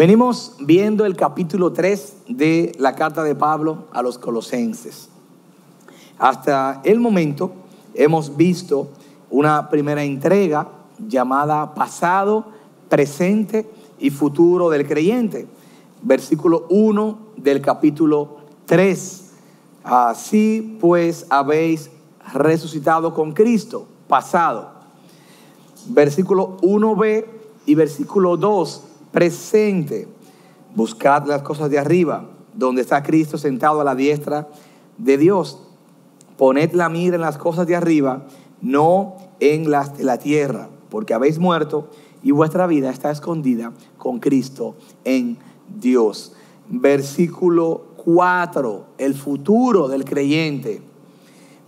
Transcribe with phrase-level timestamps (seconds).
[0.00, 5.10] Venimos viendo el capítulo 3 de la carta de Pablo a los colosenses.
[6.18, 7.52] Hasta el momento
[7.92, 8.88] hemos visto
[9.28, 10.68] una primera entrega
[11.06, 12.46] llamada pasado,
[12.88, 15.46] presente y futuro del creyente.
[16.00, 19.32] Versículo 1 del capítulo 3.
[19.84, 21.90] Así pues habéis
[22.32, 24.70] resucitado con Cristo, pasado.
[25.88, 27.26] Versículo 1b
[27.66, 30.08] y versículo 2 presente.
[30.74, 34.48] Buscad las cosas de arriba, donde está Cristo sentado a la diestra
[34.98, 35.60] de Dios.
[36.36, 38.26] Poned la mira en las cosas de arriba,
[38.60, 41.88] no en las de la tierra, porque habéis muerto
[42.22, 44.74] y vuestra vida está escondida con Cristo
[45.04, 45.38] en
[45.80, 46.34] Dios.
[46.68, 50.82] Versículo 4, el futuro del creyente.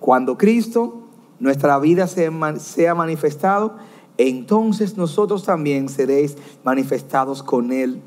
[0.00, 1.00] Cuando Cristo,
[1.38, 3.74] nuestra vida sea manifestado,
[4.18, 8.00] entonces nosotros también seréis manifestados con Él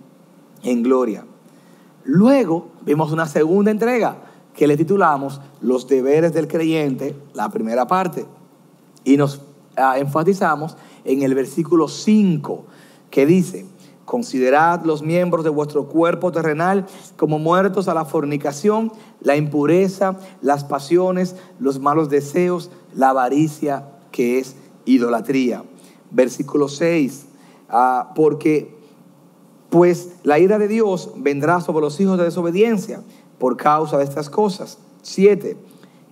[0.64, 1.26] en gloria.
[2.04, 4.18] Luego vimos una segunda entrega
[4.54, 8.26] que le titulamos Los deberes del creyente, la primera parte.
[9.04, 9.42] Y nos
[9.76, 12.66] ah, enfatizamos en el versículo 5
[13.10, 13.66] que dice,
[14.06, 16.86] considerad los miembros de vuestro cuerpo terrenal
[17.18, 24.40] como muertos a la fornicación, la impureza, las pasiones, los malos deseos, la avaricia que
[24.40, 25.64] es idolatría
[26.12, 27.26] versículo 6,
[27.70, 28.76] ah, porque
[29.70, 33.02] pues la ira de Dios vendrá sobre los hijos de desobediencia
[33.40, 34.78] por causa de estas cosas.
[35.02, 35.58] 7,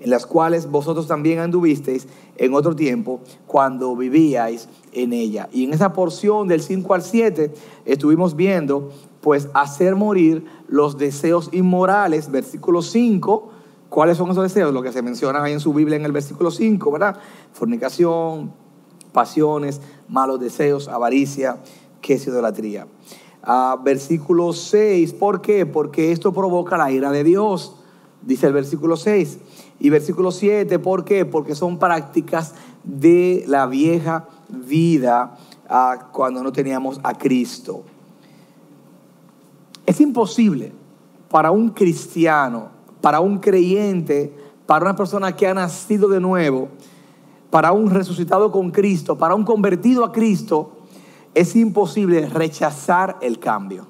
[0.01, 5.49] en las cuales vosotros también anduvisteis en otro tiempo cuando vivíais en ella.
[5.51, 7.53] Y en esa porción del 5 al 7
[7.85, 13.49] estuvimos viendo pues hacer morir los deseos inmorales, versículo 5,
[13.93, 14.73] ¿Cuáles son esos deseos?
[14.73, 17.15] Lo que se menciona ahí en su Biblia en el versículo 5, ¿verdad?
[17.51, 18.51] Fornicación,
[19.13, 19.79] pasiones,
[20.09, 21.57] malos deseos, avaricia,
[22.01, 22.87] que es idolatría.
[23.41, 25.65] Ah, versículo 6, ¿por qué?
[25.65, 27.75] Porque esto provoca la ira de Dios,
[28.21, 29.37] dice el versículo 6.
[29.79, 31.25] Y versículo 7, ¿por qué?
[31.25, 35.37] Porque son prácticas de la vieja vida
[35.69, 37.83] ah, cuando no teníamos a Cristo.
[39.85, 40.71] Es imposible
[41.29, 42.69] para un cristiano,
[43.01, 44.33] para un creyente,
[44.65, 46.69] para una persona que ha nacido de nuevo,
[47.53, 50.71] para un resucitado con Cristo, para un convertido a Cristo,
[51.35, 53.85] es imposible rechazar el cambio.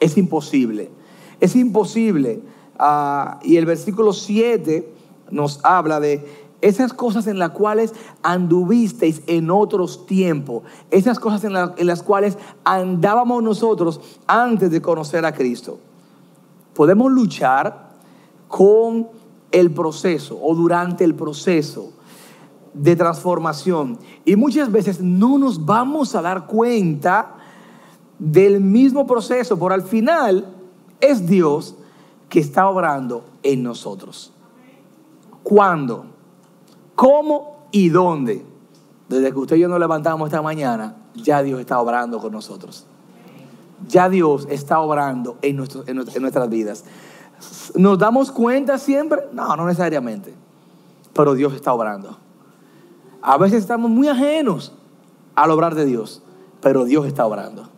[0.00, 0.90] Es imposible.
[1.38, 2.42] Es imposible.
[2.80, 4.92] Ah, y el versículo 7
[5.30, 6.26] nos habla de
[6.60, 7.94] esas cosas en las cuales
[8.24, 15.24] anduvisteis en otros tiempos, esas cosas en, en, las cuales andábamos nosotros antes de conocer
[15.24, 15.78] a Cristo.
[16.74, 17.92] Podemos luchar
[18.48, 19.06] con
[19.52, 21.92] el proceso o durante el proceso
[22.74, 23.98] de transformación.
[24.24, 27.36] Y muchas veces no nos vamos a dar cuenta
[28.18, 30.46] del mismo proceso, por al final
[31.00, 31.74] es Dios
[32.28, 34.32] que está obrando en nosotros.
[35.42, 36.06] ¿Cuándo?
[36.94, 38.44] ¿Cómo y dónde?
[39.08, 42.86] Desde que usted y yo nos levantamos esta mañana, ya Dios está obrando con nosotros.
[43.88, 46.84] Ya Dios está obrando en, en nuestras vidas.
[47.74, 49.22] ¿Nos damos cuenta siempre?
[49.32, 50.32] No, no necesariamente.
[51.12, 52.16] Pero Dios está obrando.
[53.22, 54.72] A veces estamos muy ajenos
[55.36, 56.22] al obrar de Dios,
[56.60, 57.68] pero Dios está obrando.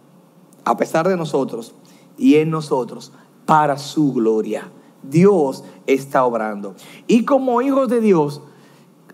[0.64, 1.74] A pesar de nosotros
[2.16, 3.12] y en nosotros,
[3.44, 4.70] para su gloria.
[5.02, 6.74] Dios está obrando.
[7.06, 8.40] Y como hijos de Dios,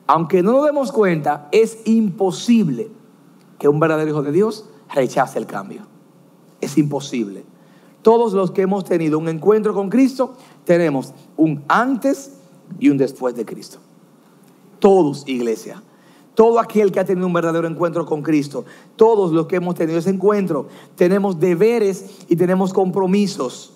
[0.07, 2.91] aunque no nos demos cuenta, es imposible
[3.59, 5.83] que un verdadero hijo de Dios rechace el cambio.
[6.61, 7.45] Es imposible.
[8.03, 12.39] Todos los que hemos tenido un encuentro con Cristo, tenemos un antes
[12.79, 13.79] y un después de Cristo.
[14.79, 15.83] Todos, iglesia.
[16.35, 18.65] Todo aquel que ha tenido un verdadero encuentro con Cristo,
[18.97, 23.73] todos los que hemos tenido ese encuentro, tenemos deberes y tenemos compromisos.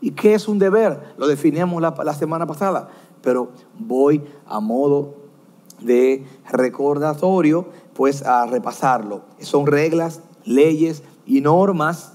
[0.00, 1.14] ¿Y qué es un deber?
[1.18, 2.88] Lo definíamos la, semana pasada,
[3.22, 5.14] pero voy a modo
[5.80, 9.22] de recordatorio, pues a repasarlo.
[9.40, 12.12] Son reglas, leyes y normas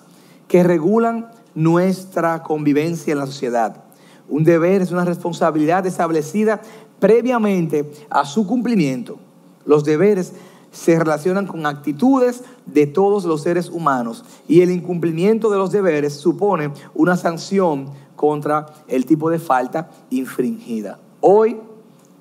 [0.47, 3.83] que regulan nuestra convivencia en la sociedad.
[4.27, 6.61] Un deber es una responsabilidad establecida
[6.99, 9.19] previamente a su cumplimiento.
[9.65, 10.33] Los deberes
[10.71, 16.13] se relacionan con actitudes de todos los seres humanos y el incumplimiento de los deberes
[16.13, 20.99] supone una sanción contra el tipo de falta infringida.
[21.21, 21.57] Hoy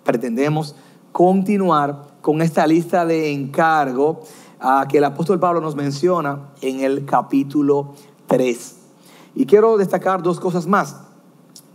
[0.04, 0.76] pretendemos
[1.12, 4.22] continuar con esta lista de encargo
[4.60, 7.94] ah, que el apóstol Pablo nos menciona en el capítulo
[8.28, 8.76] 3.
[9.34, 10.96] Y quiero destacar dos cosas más.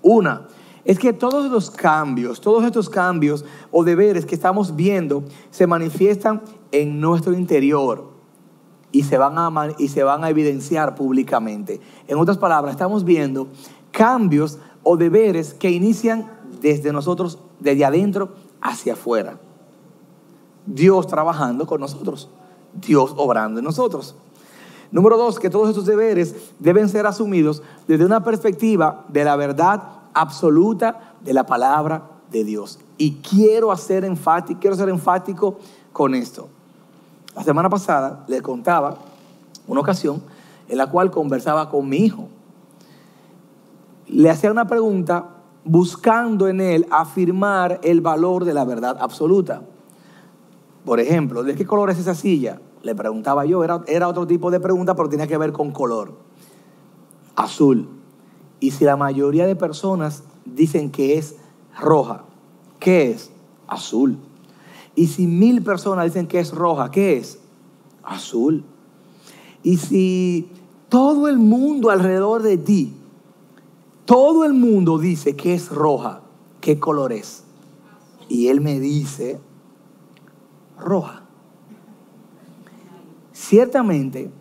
[0.01, 0.47] Una,
[0.85, 6.41] es que todos los cambios, todos estos cambios o deberes que estamos viendo se manifiestan
[6.71, 8.17] en nuestro interior.
[8.91, 11.79] y se van a, y se van a evidenciar públicamente.
[12.07, 13.47] En otras palabras, estamos viendo
[13.91, 18.29] cambios o deberes que inician desde nosotros, desde adentro
[18.61, 19.39] hacia afuera.
[20.65, 22.29] Dios trabajando con nosotros,
[22.73, 24.15] Dios obrando en nosotros.
[24.91, 29.98] Número dos, que todos estos deberes deben ser asumidos desde una perspectiva de la verdad
[30.19, 32.79] absoluta de la palabra de Dios.
[32.97, 35.57] Y quiero hacer enfático, quiero ser enfático
[35.93, 36.47] con esto.
[37.35, 38.97] La semana pasada le contaba
[39.67, 40.21] una ocasión
[40.67, 42.27] en la cual conversaba con mi hijo.
[44.07, 45.29] Le hacía una pregunta
[45.63, 49.61] buscando en él afirmar el valor de la verdad absoluta.
[50.85, 52.59] Por ejemplo, ¿de qué color es esa silla?
[52.81, 56.13] Le preguntaba yo, era, era otro tipo de pregunta, pero tenía que ver con color.
[57.35, 57.98] Azul.
[58.59, 61.35] Y si la mayoría de personas dicen que es
[61.79, 62.23] roja,
[62.79, 63.31] ¿qué es?
[63.67, 64.17] Azul.
[64.95, 67.39] Y si mil personas dicen que es roja, ¿qué es?
[68.03, 68.65] Azul.
[69.63, 70.49] Y si
[70.89, 72.93] todo el mundo alrededor de ti,
[74.05, 76.21] todo el mundo dice que es roja,
[76.61, 77.43] ¿qué color es?
[78.27, 79.39] Y él me dice,
[80.79, 81.23] roja.
[83.31, 84.31] Ciertamente,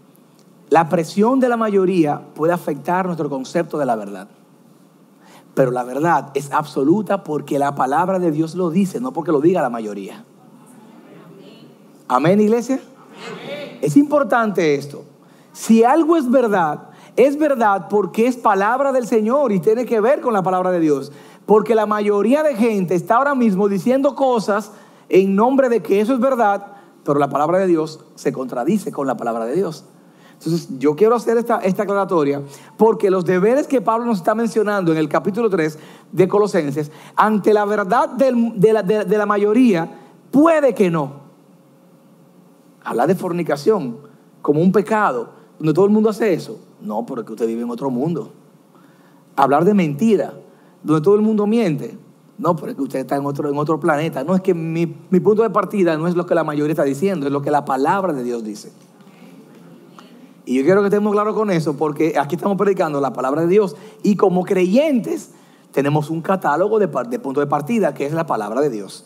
[0.70, 4.28] la presión de la mayoría puede afectar nuestro concepto de la verdad.
[5.54, 9.40] Pero la verdad es absoluta porque la palabra de Dios lo dice, no porque lo
[9.40, 10.24] diga la mayoría.
[12.06, 12.80] Amén, iglesia.
[13.80, 15.04] Es importante esto.
[15.52, 20.20] Si algo es verdad, es verdad porque es palabra del Señor y tiene que ver
[20.20, 21.10] con la palabra de Dios.
[21.46, 24.70] Porque la mayoría de gente está ahora mismo diciendo cosas
[25.08, 26.66] en nombre de que eso es verdad,
[27.04, 29.84] pero la palabra de Dios se contradice con la palabra de Dios.
[30.38, 32.42] Entonces, yo quiero hacer esta, esta aclaratoria
[32.76, 35.78] porque los deberes que Pablo nos está mencionando en el capítulo 3
[36.12, 39.90] de Colosenses, ante la verdad de, la, de la mayoría,
[40.30, 41.28] puede que no.
[42.84, 43.98] Hablar de fornicación
[44.40, 46.60] como un pecado, donde todo el mundo hace eso.
[46.80, 48.30] No, porque usted vive en otro mundo.
[49.34, 50.34] Hablar de mentira,
[50.84, 51.98] donde todo el mundo miente.
[52.38, 54.22] No, porque usted está en otro, en otro planeta.
[54.22, 56.84] No, es que mi, mi punto de partida no es lo que la mayoría está
[56.84, 58.70] diciendo, es lo que la palabra de Dios dice.
[60.48, 63.48] Y yo quiero que estemos claros con eso, porque aquí estamos predicando la palabra de
[63.48, 63.76] Dios.
[64.02, 65.32] Y como creyentes,
[65.72, 69.04] tenemos un catálogo de, de punto de partida, que es la palabra de Dios.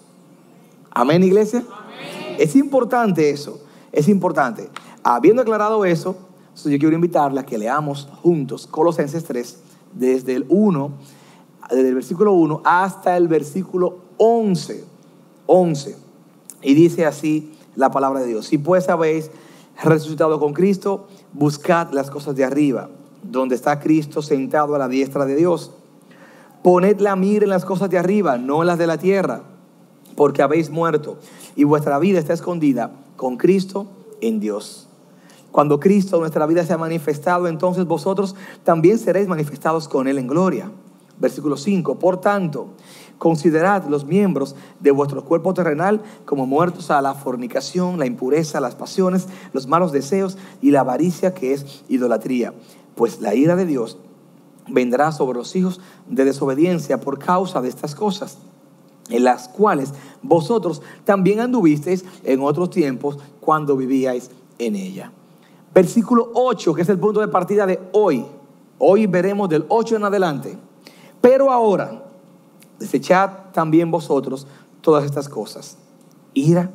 [0.93, 1.65] Amén, iglesia.
[1.69, 2.37] Amén.
[2.39, 3.61] Es importante eso,
[3.91, 4.71] es importante.
[5.03, 6.15] Habiendo aclarado eso,
[6.65, 9.59] yo quiero invitarle a que leamos juntos Colosenses 3,
[9.95, 10.93] desde el 1
[11.71, 14.85] desde el versículo 1 hasta el versículo 11.
[15.47, 15.97] 11.
[16.63, 18.47] Y dice así la palabra de Dios.
[18.47, 19.33] Si pues habéis
[19.83, 22.89] resucitado con Cristo, buscad las cosas de arriba,
[23.23, 25.73] donde está Cristo sentado a la diestra de Dios.
[26.63, 29.43] Poned la mira en las cosas de arriba, no en las de la tierra,
[30.17, 31.19] porque habéis muerto
[31.57, 33.87] y vuestra vida está escondida con Cristo
[34.21, 34.89] en Dios.
[35.51, 38.35] Cuando Cristo nuestra vida se ha manifestado, entonces vosotros
[38.65, 40.71] también seréis manifestados con Él en gloria.
[41.19, 41.99] Versículo 5.
[41.99, 42.69] Por tanto,
[43.19, 48.75] considerad los miembros de vuestro cuerpo terrenal como muertos a la fornicación, la impureza, las
[48.75, 52.53] pasiones, los malos deseos y la avaricia que es idolatría.
[52.95, 53.99] Pues la ira de Dios
[54.69, 58.39] vendrá sobre los hijos de desobediencia por causa de estas cosas,
[59.09, 65.13] en las cuales vosotros también anduvisteis en otros tiempos cuando vivíais en ella.
[65.75, 68.27] Versículo 8, que es el punto de partida de hoy.
[68.79, 70.59] Hoy veremos del 8 en adelante.
[71.21, 72.02] Pero ahora,
[72.83, 74.47] desechad también vosotros
[74.81, 75.79] todas estas cosas.
[76.35, 76.71] Ira,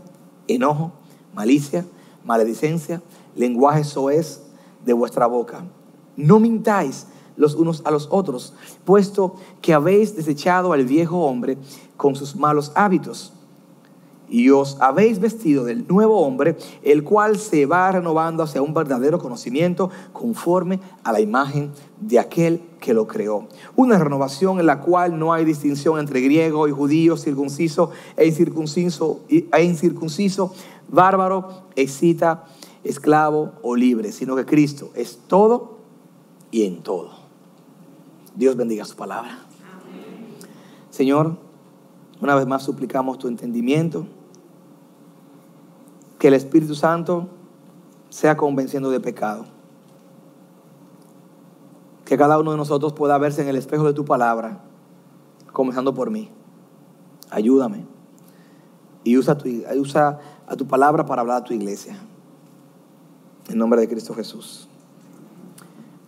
[0.48, 0.94] enojo,
[1.34, 1.86] malicia,
[2.24, 3.02] maledicencia,
[3.36, 4.42] lenguaje soez
[4.86, 5.66] de vuestra boca.
[6.16, 8.54] No mintáis los unos a los otros,
[8.86, 11.58] puesto que habéis desechado al viejo hombre
[11.96, 13.34] con sus malos hábitos
[14.30, 19.20] y os habéis vestido del nuevo hombre, el cual se va renovando hacia un verdadero
[19.20, 23.48] conocimiento conforme a la imagen de aquel que lo creó.
[23.76, 29.22] Una renovación en la cual no hay distinción entre griego y judío, circunciso e incircunciso,
[29.30, 30.54] e incircunciso
[30.90, 32.46] bárbaro, excita,
[32.84, 35.78] esclavo o libre, sino que Cristo es todo
[36.52, 37.12] y en todo.
[38.36, 39.40] Dios bendiga su palabra.
[40.90, 41.38] Señor,
[42.22, 44.08] una vez más suplicamos tu entendimiento
[46.20, 47.28] que el Espíritu Santo
[48.10, 49.46] sea convenciendo de pecado.
[52.06, 54.62] Que cada uno de nosotros pueda verse en el espejo de tu palabra,
[55.52, 56.30] comenzando por mí.
[57.30, 57.86] Ayúdame.
[59.04, 61.98] Y usa, tu, usa a tu palabra para hablar a tu iglesia.
[63.50, 64.68] En nombre de Cristo Jesús.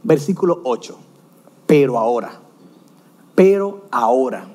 [0.04, 0.98] Versículo 8.
[1.66, 2.32] Pero ahora.
[3.36, 4.48] Pero ahora.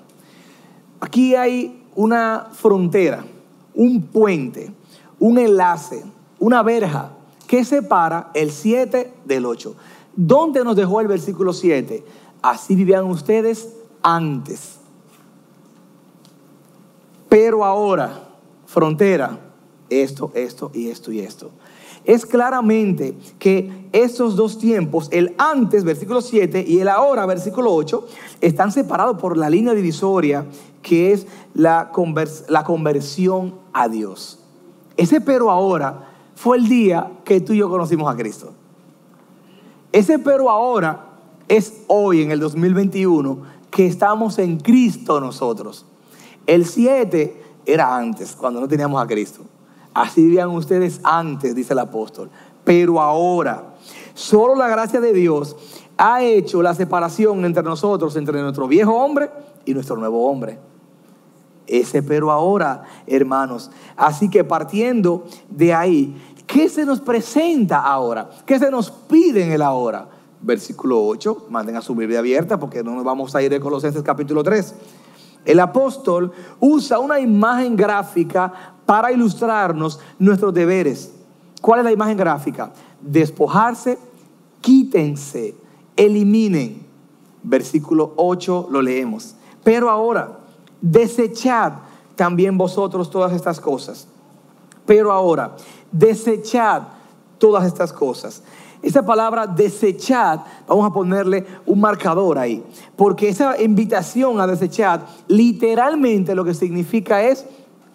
[1.01, 3.25] Aquí hay una frontera,
[3.75, 4.73] un puente
[5.25, 6.05] un enlace,
[6.39, 7.13] una verja
[7.47, 9.75] ¿Qué separa el 7 del 8?
[10.17, 12.05] ¿Dónde nos dejó el versículo 7?
[12.43, 13.69] Así vivían ustedes
[14.03, 14.79] antes.
[17.29, 18.29] Pero ahora,
[18.67, 19.39] frontera,
[19.91, 21.51] esto, esto y esto y esto.
[22.05, 28.07] Es claramente que estos dos tiempos, el antes, versículo 7, y el ahora, versículo 8,
[28.41, 30.47] están separados por la línea divisoria
[30.83, 34.44] que es la conversión a Dios.
[34.97, 38.53] Ese pero ahora fue el día que tú y yo conocimos a Cristo.
[39.93, 41.07] Ese pero ahora
[41.49, 43.39] es hoy, en el 2021,
[43.71, 45.87] que estamos en Cristo nosotros.
[46.47, 49.43] El 7 era antes, cuando no teníamos a Cristo.
[49.93, 52.31] Así vivían ustedes antes, dice el apóstol.
[52.65, 53.75] Pero ahora,
[54.15, 55.57] solo la gracia de Dios
[55.97, 59.31] ha hecho la separación entre nosotros, entre nuestro viejo hombre
[59.65, 60.59] y nuestro nuevo hombre.
[61.67, 63.71] Ese pero ahora, hermanos.
[63.97, 66.15] Así que partiendo de ahí,
[66.47, 68.31] ¿qué se nos presenta ahora?
[68.45, 70.09] ¿Qué se nos pide en el ahora?
[70.41, 74.03] Versículo 8, manden a su Biblia abierta porque no nos vamos a ir de Colosenses
[74.03, 74.75] capítulo 3.
[75.45, 81.13] El apóstol usa una imagen gráfica para ilustrarnos nuestros deberes.
[81.61, 82.73] ¿Cuál es la imagen gráfica?
[83.01, 83.99] Despojarse,
[84.61, 85.55] quítense,
[85.97, 86.85] eliminen.
[87.43, 89.35] Versículo 8 lo leemos.
[89.63, 90.41] Pero ahora,
[90.85, 91.73] desechad
[92.15, 94.07] también vosotros todas estas cosas.
[94.85, 95.57] Pero ahora,
[95.91, 96.83] desechad
[97.39, 98.43] todas estas cosas.
[98.83, 102.63] Esa palabra desechad, vamos a ponerle un marcador ahí,
[102.97, 107.47] porque esa invitación a desechar literalmente lo que significa es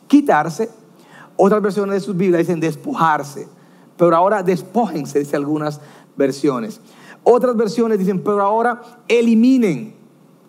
[0.07, 0.71] quitarse.
[1.37, 3.47] Otras versiones de sus Biblias dicen despojarse,
[3.97, 5.79] pero ahora despójense, dice algunas
[6.17, 6.81] versiones.
[7.23, 9.93] Otras versiones dicen, pero ahora eliminen,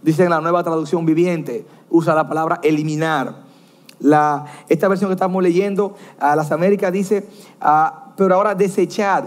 [0.03, 3.51] dice en la nueva traducción viviente, usa la palabra eliminar.
[3.99, 7.29] La, esta versión que estamos leyendo, a las Américas dice,
[7.61, 9.25] ah, pero ahora desechad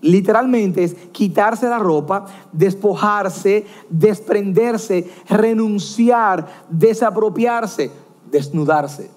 [0.00, 7.90] literalmente es quitarse la ropa, despojarse, desprenderse, renunciar, desapropiarse,
[8.30, 9.10] desnudarse,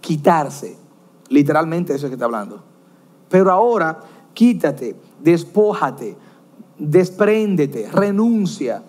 [0.00, 0.76] quitarse.
[1.28, 2.62] Literalmente eso es que está hablando.
[3.28, 4.00] Pero ahora
[4.34, 6.16] quítate, despójate,
[6.78, 8.82] despréndete, renuncia.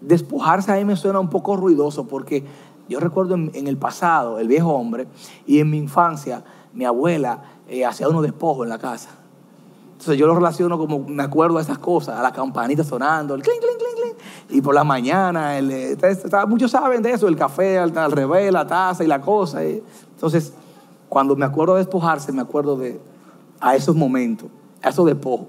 [0.00, 2.44] Despojarse a mí me suena un poco ruidoso porque
[2.88, 5.06] yo recuerdo en, el pasado, el viejo hombre,
[5.46, 6.42] y en mi infancia,
[6.72, 9.20] mi abuela eh, hacía unos despojos en la casa
[10.00, 13.42] entonces yo lo relaciono como, me acuerdo a esas cosas, a la campanita sonando, el
[13.42, 14.56] clink, clink, clink, clink.
[14.56, 15.94] Y por la mañana, eh,
[16.48, 19.62] muchos saben de eso, el café al, revés, la taza y la cosa.
[19.62, 20.54] Entonces,
[21.06, 22.98] cuando me acuerdo de despojarse, me acuerdo de
[23.60, 24.48] a esos momentos,
[24.82, 25.48] a esos despojos.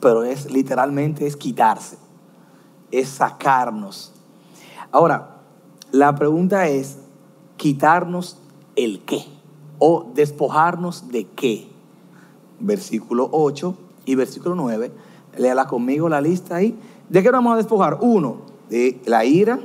[0.00, 1.96] Pero es literalmente es quitarse,
[2.90, 4.12] es sacarnos.
[4.92, 5.38] Ahora,
[5.92, 6.98] la pregunta es,
[7.56, 8.36] ¿quitarnos
[8.76, 9.24] el qué?
[9.78, 11.70] ¿O despojarnos de qué?
[12.60, 14.92] versículo 8 y versículo 9.
[15.38, 16.78] Léala conmigo la lista ahí.
[17.08, 17.98] ¿De qué vamos a despojar?
[18.00, 18.36] Uno,
[18.68, 19.58] de la ira,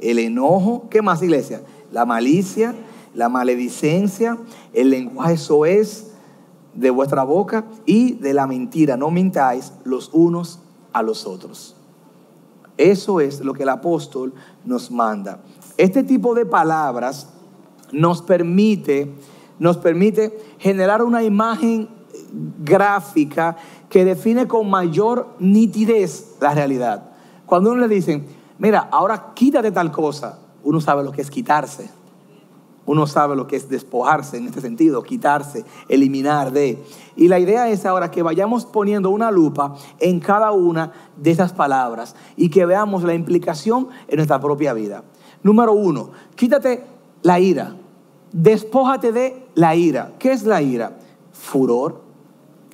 [0.00, 0.88] el enojo.
[0.90, 1.62] ¿Qué más, iglesia?
[1.90, 2.74] La malicia,
[3.14, 4.38] la maledicencia,
[4.72, 6.12] el lenguaje soez
[6.74, 8.96] de vuestra boca y de la mentira.
[8.96, 10.60] No mintáis los unos
[10.92, 11.76] a los otros.
[12.76, 15.40] Eso es lo que el apóstol nos manda.
[15.76, 17.28] Este tipo de palabras
[17.92, 19.12] nos permite,
[19.58, 21.88] nos permite generar una imagen
[22.64, 23.56] gráfica
[23.88, 27.10] que define con mayor nitidez la realidad.
[27.46, 28.26] Cuando uno le dicen,
[28.58, 31.88] mira, ahora quítate tal cosa, uno sabe lo que es quitarse.
[32.86, 36.84] Uno sabe lo que es despojarse en este sentido, quitarse, eliminar de.
[37.16, 41.52] Y la idea es ahora que vayamos poniendo una lupa en cada una de esas
[41.52, 45.02] palabras y que veamos la implicación en nuestra propia vida.
[45.42, 46.84] Número uno, quítate
[47.22, 47.74] la ira.
[48.32, 50.12] Despójate de la ira.
[50.18, 50.98] ¿Qué es la ira?
[51.32, 52.02] Furor,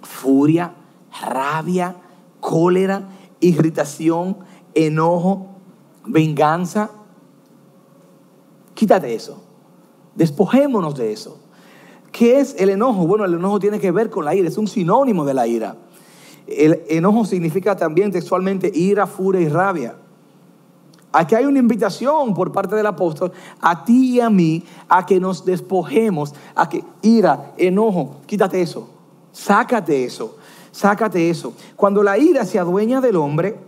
[0.03, 0.75] furia,
[1.23, 1.97] rabia,
[2.41, 4.39] cólera, irritación,
[4.75, 5.47] enojo,
[6.07, 6.91] venganza.
[8.75, 9.50] Quítate eso.
[10.21, 11.39] Despojémonos de eso.
[12.13, 13.07] ¿Qué es el enojo?
[13.07, 15.77] Bueno, el enojo tiene que ver con la ira, es un sinónimo de la ira.
[16.47, 19.95] El enojo significa también textualmente ira, furia y rabia.
[21.11, 25.19] Aquí hay una invitación por parte del apóstol a ti y a mí a que
[25.19, 28.91] nos despojemos, a que ira, enojo, quítate eso.
[29.33, 30.37] Sácate eso,
[30.71, 31.55] sácate eso.
[31.77, 33.59] Cuando la ira se adueña del hombre,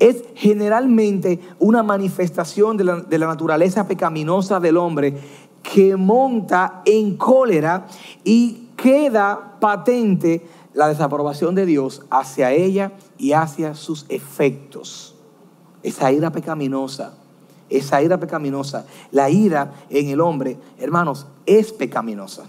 [0.00, 5.16] es generalmente una manifestación de la, de la, naturaleza pecaminosa del hombre
[5.62, 7.86] que monta en cólera
[8.24, 15.14] y queda patente la desaprobación de Dios hacia ella y hacia sus efectos.
[15.82, 17.14] Esa ira pecaminosa,
[17.68, 22.44] esa ira pecaminosa, la ira en el hombre, hermanos, es pecaminosa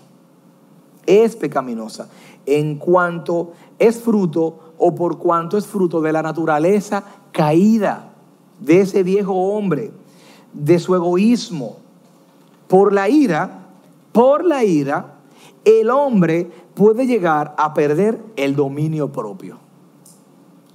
[1.10, 2.08] es pecaminosa
[2.46, 8.14] en cuanto es fruto o por cuanto es fruto de la naturaleza caída
[8.60, 9.92] de ese viejo hombre,
[10.54, 11.78] de su egoísmo.
[12.70, 13.66] Por la ira,
[14.12, 15.16] por la ira,
[15.66, 19.58] el hombre puede llegar a perder el dominio propio,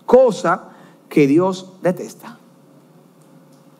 [0.04, 0.70] cosa
[1.08, 2.38] que Dios detesta.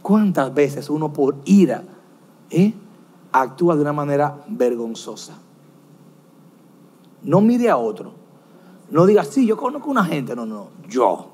[0.00, 1.83] ¿Cuántas veces uno por ira
[2.50, 2.73] eh,
[3.33, 5.35] actúa de una manera vergonzosa?
[7.25, 8.12] No mire a otro.
[8.90, 10.37] No diga, sí, yo conozco una gente.
[10.37, 11.30] No, no, yo.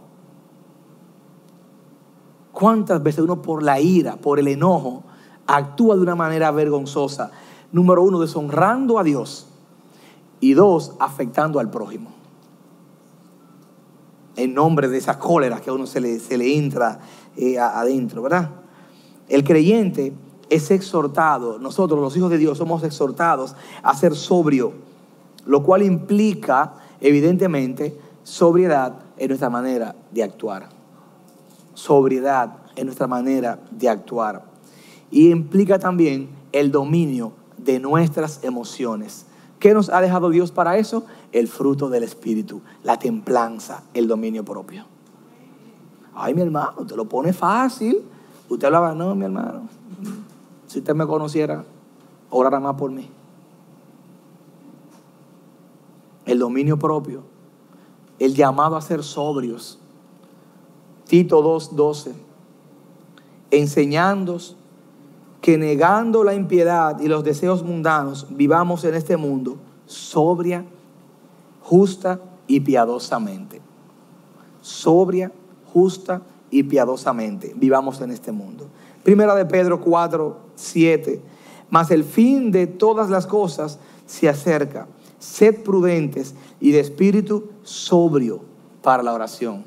[2.53, 5.03] ¿Cuántas veces uno por la ira, por el enojo,
[5.57, 7.31] actúa de una manera vergonzosa?
[7.73, 9.47] Número uno, deshonrando a Dios.
[10.41, 12.11] Y dos, afectando al prójimo.
[14.37, 17.01] En nombre de esa cólera que a uno se le, se le entra
[17.37, 18.51] eh, adentro, ¿verdad?
[19.29, 20.13] El creyente
[20.49, 24.73] es exhortado, nosotros los hijos de Dios somos exhortados a ser sobrio,
[25.47, 30.69] lo cual implica evidentemente sobriedad en nuestra manera de actuar.
[31.75, 34.50] Sobriedad en nuestra manera de actuar.
[35.11, 39.27] Y implica también el dominio de nuestras emociones.
[39.59, 41.05] ¿Qué nos ha dejado Dios para eso?
[41.33, 44.85] El fruto del Espíritu, la templanza, el dominio propio.
[46.15, 47.99] Ay, mi hermano, te lo pone fácil.
[48.49, 49.69] Usted hablaba, no, mi hermano,
[50.67, 51.65] si usted me conociera,
[52.31, 53.09] orara más por mí.
[56.25, 57.23] El dominio propio,
[58.19, 59.79] el llamado a ser sobrios.
[61.07, 62.13] Tito 2.12,
[63.51, 64.57] enseñándos
[65.41, 69.57] que negando la impiedad y los deseos mundanos, vivamos en este mundo
[69.87, 70.65] sobria,
[71.63, 73.61] justa y piadosamente.
[74.61, 75.33] Sobria,
[75.73, 78.67] justa y piadosamente vivamos en este mundo.
[79.03, 81.21] Primera de Pedro 4, 7.
[81.71, 84.87] Mas el fin de todas las cosas se acerca.
[85.19, 88.41] Sed prudentes y de espíritu sobrio
[88.83, 89.65] para la oración.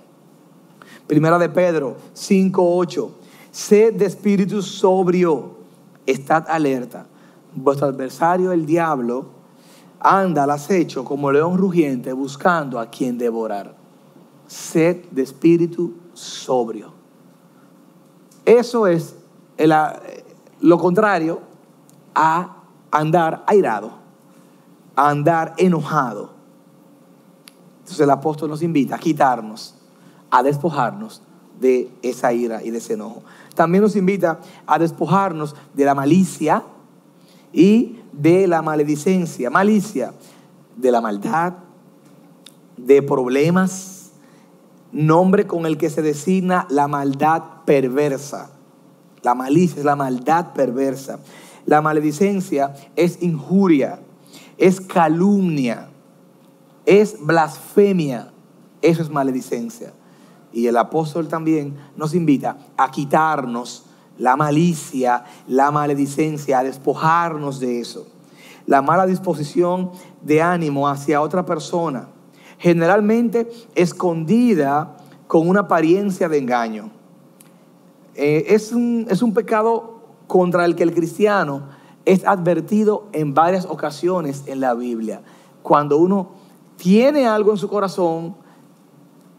[1.07, 3.11] Primera de Pedro 5, 8.
[3.51, 5.62] Sed de espíritu sobrio.
[6.05, 7.05] Estad alerta.
[7.53, 9.27] Vuestro adversario, el diablo,
[9.99, 13.75] anda al acecho como león rugiente buscando a quien devorar.
[14.47, 16.91] Sed de espíritu sobrio.
[18.45, 19.15] Eso es
[20.59, 21.41] lo contrario
[22.13, 22.57] a
[22.91, 23.91] andar airado,
[24.95, 26.31] a andar enojado.
[27.79, 29.75] Entonces el apóstol nos invita a quitarnos,
[30.29, 31.21] a despojarnos
[31.63, 33.23] de esa ira y de ese enojo.
[33.55, 36.63] También nos invita a despojarnos de la malicia
[37.51, 39.49] y de la maledicencia.
[39.49, 40.13] Malicia,
[40.75, 41.53] de la maldad,
[42.77, 44.11] de problemas,
[44.91, 48.51] nombre con el que se designa la maldad perversa.
[49.21, 51.19] La malicia es la maldad perversa.
[51.65, 53.99] La maledicencia es injuria,
[54.57, 55.87] es calumnia,
[56.85, 58.31] es blasfemia.
[58.81, 59.93] Eso es maledicencia.
[60.53, 63.85] Y el apóstol también nos invita a quitarnos
[64.17, 68.07] la malicia, la maledicencia, a despojarnos de eso.
[68.67, 72.07] La mala disposición de ánimo hacia otra persona
[72.63, 74.95] generalmente escondida
[75.27, 76.91] con una apariencia de engaño.
[78.15, 81.63] Eh, es, un, es un pecado contra el que el cristiano
[82.05, 85.23] es advertido en varias ocasiones en la Biblia.
[85.61, 86.29] Cuando uno
[86.77, 88.37] tiene algo en su corazón,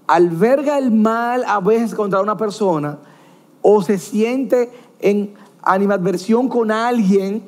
[0.07, 2.99] alberga el mal a veces contra una persona
[3.63, 7.43] o se siente en animadversión con alguien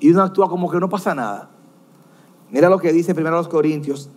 [0.00, 1.48] y uno actúa como que no pasa nada.
[2.50, 4.10] Mira lo que dice primero Corintios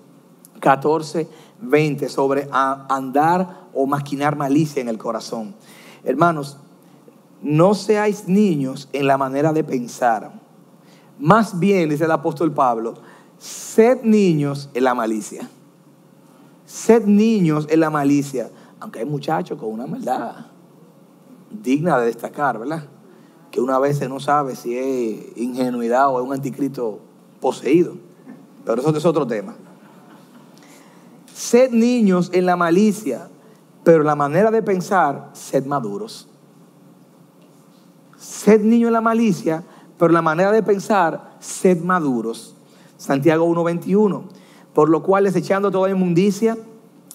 [0.60, 1.28] 14,
[1.62, 5.54] 20 sobre andar o maquinar malicia en el corazón.
[6.04, 6.58] Hermanos,
[7.42, 10.34] no seáis niños en la manera de pensar.
[11.20, 12.96] Más bien, dice el apóstol Pablo,
[13.38, 15.50] sed niños en la malicia.
[16.66, 18.50] Sed niños en la malicia.
[18.80, 20.48] Aunque hay muchachos con una maldad
[21.50, 22.86] digna de destacar, ¿verdad?
[23.52, 27.00] Que una vez no sabe si es ingenuidad o es un anticristo
[27.40, 27.96] poseído.
[28.66, 29.56] Pero eso es otro tema.
[31.34, 33.30] Sed niños en la malicia,
[33.84, 36.28] pero la manera de pensar, sed maduros.
[38.18, 39.64] Sed niños en la malicia,
[39.98, 42.56] pero la manera de pensar, sed maduros.
[42.98, 44.24] Santiago 1:21.
[44.76, 46.56] Por lo cual, desechando toda inmundicia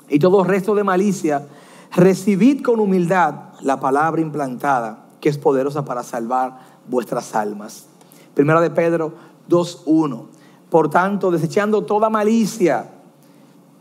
[0.09, 1.47] y todo resto de malicia,
[1.95, 7.87] recibid con humildad la palabra implantada, que es poderosa para salvar vuestras almas.
[8.35, 9.13] Primera de Pedro
[9.49, 10.27] 2:1.
[10.69, 12.91] Por tanto, desechando toda malicia,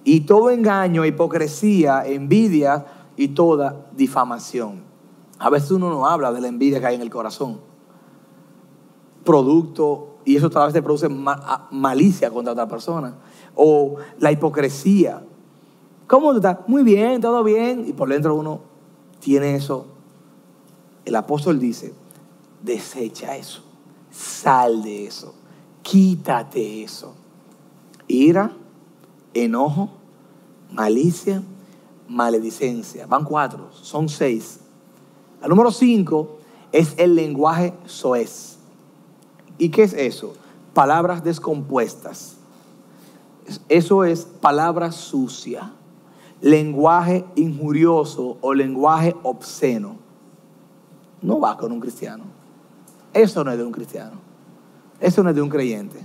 [0.04, 4.82] y todo engaño, hipocresía, envidia y toda difamación.
[5.38, 7.60] A veces uno no habla de la envidia que hay en el corazón.
[9.24, 11.10] producto y eso tal vez te produce
[11.72, 13.16] malicia contra otra persona.
[13.56, 15.24] O la hipocresía.
[16.08, 16.60] ¿Cómo tú estás?
[16.68, 17.86] Muy bien, todo bien.
[17.88, 18.62] Y por dentro uno
[19.20, 19.86] tiene eso.
[21.06, 21.94] El apóstol dice,
[22.62, 23.64] desecha eso,
[24.12, 25.34] sal de eso,
[25.82, 27.16] quítate eso.
[28.08, 28.52] Ira,
[29.34, 29.90] enojo,
[30.72, 31.42] malicia,
[32.08, 33.08] maledicencia.
[33.08, 34.60] Van cuatro, son seis.
[35.42, 36.38] El número cinco
[36.72, 38.59] es el lenguaje soez.
[39.60, 40.34] ¿Y qué es eso?
[40.74, 42.38] Palabras descompuestas.
[43.68, 45.74] Eso es palabra sucia,
[46.42, 49.98] lenguaje injurioso o lenguaje obsceno.
[51.22, 52.24] No va con un cristiano.
[53.14, 54.18] Eso no es de un cristiano.
[55.00, 56.00] Eso no es de un creyente.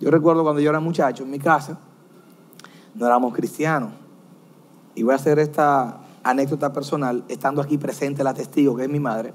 [0.00, 1.78] Yo recuerdo cuando yo era muchacho en mi casa,
[2.94, 3.90] no éramos cristianos.
[4.94, 9.00] Y voy a hacer esta anécdota personal, estando aquí presente la testigo, que es mi
[9.00, 9.32] madre.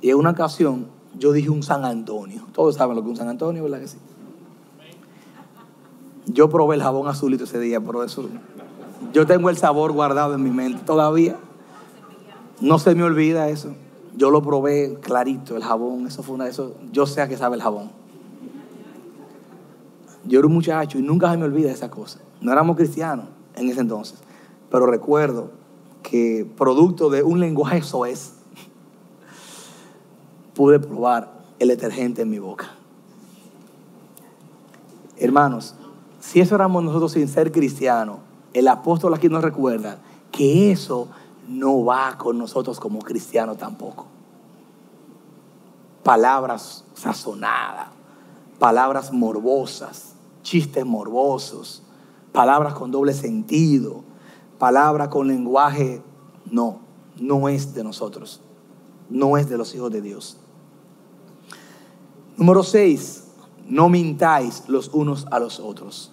[0.00, 2.42] Y en una ocasión yo dije un San Antonio.
[2.52, 3.98] Todos saben lo que es un San Antonio, ¿verdad que sí?
[6.26, 8.28] Yo probé el jabón azulito ese día, pero eso.
[9.12, 11.36] Yo tengo el sabor guardado en mi mente todavía.
[12.60, 13.74] No se me olvida eso.
[14.16, 16.06] Yo lo probé clarito, el jabón.
[16.06, 16.72] Eso fue una de esos.
[16.92, 17.90] Yo sé a qué sabe el jabón.
[20.24, 22.20] Yo era un muchacho y nunca se me olvida esa cosa.
[22.40, 24.18] No éramos cristianos en ese entonces.
[24.70, 25.50] Pero recuerdo
[26.02, 28.34] que producto de un lenguaje soez,
[30.60, 32.68] pude probar el detergente en mi boca.
[35.16, 35.74] Hermanos,
[36.20, 38.18] si eso éramos nosotros sin ser cristianos,
[38.52, 39.96] el apóstol aquí nos recuerda
[40.30, 41.08] que eso
[41.48, 44.04] no va con nosotros como cristianos tampoco.
[46.02, 47.86] Palabras sazonadas,
[48.58, 51.82] palabras morbosas, chistes morbosos,
[52.32, 54.02] palabras con doble sentido,
[54.58, 56.02] palabras con lenguaje,
[56.50, 56.80] no,
[57.18, 58.42] no es de nosotros,
[59.08, 60.36] no es de los hijos de Dios.
[62.40, 63.24] Número 6,
[63.68, 66.10] no mintáis los unos a los otros.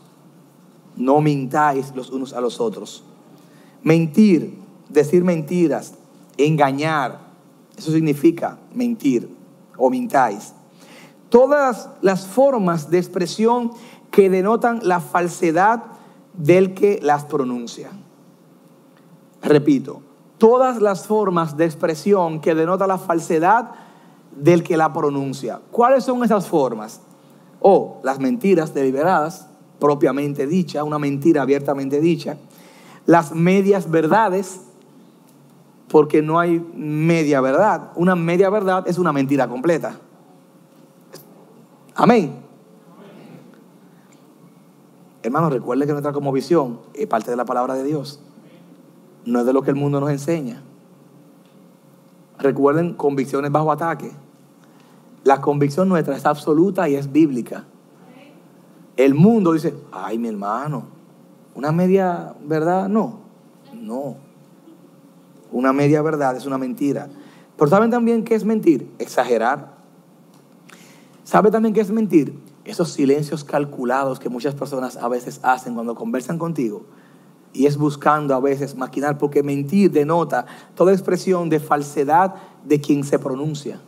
[0.98, 3.06] No mintáis los unos a los otros.
[3.82, 4.60] Mentir,
[4.90, 5.94] decir mentiras,
[6.38, 7.22] engañar,
[7.78, 9.34] eso significa mentir
[9.78, 10.52] o mintáis.
[11.30, 13.72] Todas las formas de expresión
[14.12, 15.82] que denotan la falsedad
[16.34, 17.90] del que las pronuncia.
[19.42, 20.02] Repito,
[20.38, 23.87] todas las formas de expresión que denotan la falsedad
[24.38, 25.60] del que la pronuncia.
[25.72, 27.02] ¿Cuáles son esas formas?
[27.60, 29.48] O las mentiras deliberadas,
[29.80, 32.38] propiamente dicha, una mentira abiertamente dicha.
[33.06, 34.62] Las medias verdades,
[35.88, 37.92] porque no hay media verdad.
[37.96, 39.98] Una media verdad es una mentira completa.
[41.96, 42.48] Amén.
[45.24, 48.20] Hermanos, recuerde que nuestra como visión es parte de la palabra de Dios.
[49.26, 50.62] No es de lo que el mundo nos enseña.
[52.38, 54.12] Recuerden convicciones bajo ataque.
[55.28, 57.66] La convicción nuestra es absoluta y es bíblica.
[58.96, 60.86] El mundo dice, ay mi hermano,
[61.54, 63.20] una media verdad, no,
[63.74, 64.16] no.
[65.52, 67.10] Una media verdad es una mentira.
[67.58, 68.90] Pero ¿saben también qué es mentir?
[69.00, 69.74] Exagerar.
[71.26, 72.40] ¿Sabe también qué es mentir?
[72.64, 76.86] Esos silencios calculados que muchas personas a veces hacen cuando conversan contigo.
[77.52, 83.04] Y es buscando a veces maquinar, porque mentir denota toda expresión de falsedad de quien
[83.04, 83.82] se pronuncia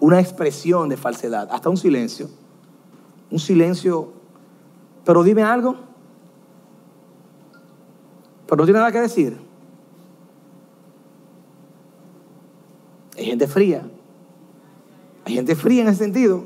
[0.00, 2.28] una expresión de falsedad, hasta un silencio.
[3.30, 4.12] Un silencio,
[5.04, 5.76] pero dime algo.
[8.46, 9.38] Pero no tiene nada que decir.
[13.16, 13.88] Hay gente fría.
[15.26, 16.44] Hay gente fría en ese sentido.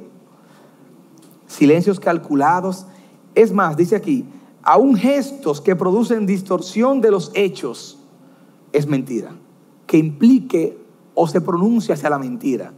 [1.46, 2.86] Silencios calculados.
[3.36, 4.26] Es más, dice aquí,
[4.62, 7.98] aún gestos que producen distorsión de los hechos
[8.72, 9.30] es mentira.
[9.86, 10.76] Que implique
[11.14, 12.72] o se pronuncia hacia la mentira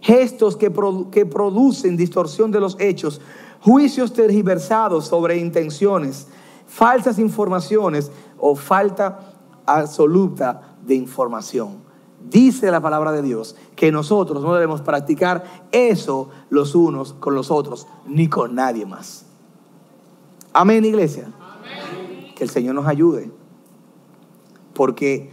[0.00, 0.72] gestos que,
[1.10, 3.20] que producen distorsión de los hechos,
[3.60, 6.26] juicios tergiversados sobre intenciones,
[6.66, 9.34] falsas informaciones o falta
[9.66, 11.90] absoluta de información.
[12.28, 17.50] Dice la palabra de Dios que nosotros no debemos practicar eso los unos con los
[17.50, 19.24] otros, ni con nadie más.
[20.52, 21.30] Amén, iglesia.
[22.34, 23.30] Que el Señor nos ayude.
[24.74, 25.30] Porque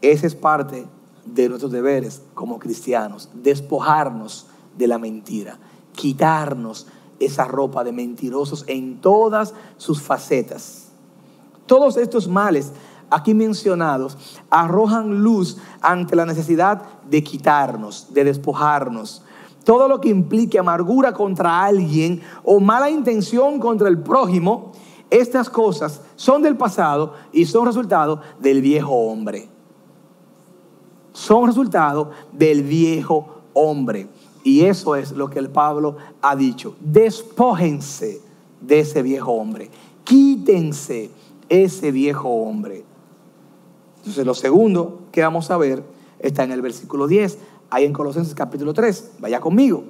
[0.00, 0.86] esa es parte
[1.24, 5.58] de nuestros deberes como cristianos, despojarnos de la mentira,
[5.92, 6.86] quitarnos
[7.18, 10.88] esa ropa de mentirosos en todas sus facetas.
[11.66, 12.72] Todos estos males
[13.10, 14.16] aquí mencionados
[14.48, 19.22] arrojan luz ante la necesidad de quitarnos, de despojarnos.
[19.64, 24.72] Todo lo que implique amargura contra alguien o mala intención contra el prójimo,
[25.10, 29.59] estas cosas son del pasado y son resultado del viejo hombre
[31.20, 34.08] son resultado del viejo hombre.
[34.42, 36.76] Y eso es lo que el Pablo ha dicho.
[36.80, 38.22] Despójense
[38.62, 39.70] de ese viejo hombre.
[40.02, 41.10] Quítense
[41.50, 42.84] ese viejo hombre.
[43.98, 45.84] Entonces lo segundo que vamos a ver
[46.20, 47.36] está en el versículo 10,
[47.68, 49.12] ahí en Colosenses capítulo 3.
[49.18, 49.84] Vaya conmigo.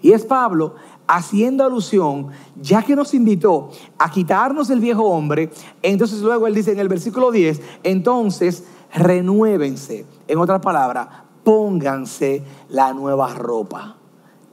[0.00, 0.74] Y es Pablo
[1.06, 5.50] haciendo alusión, ya que nos invitó a quitarnos el viejo hombre,
[5.82, 10.06] entonces luego él dice en el versículo 10, entonces renuévense.
[10.26, 11.08] En otras palabras,
[11.42, 13.96] pónganse la nueva ropa.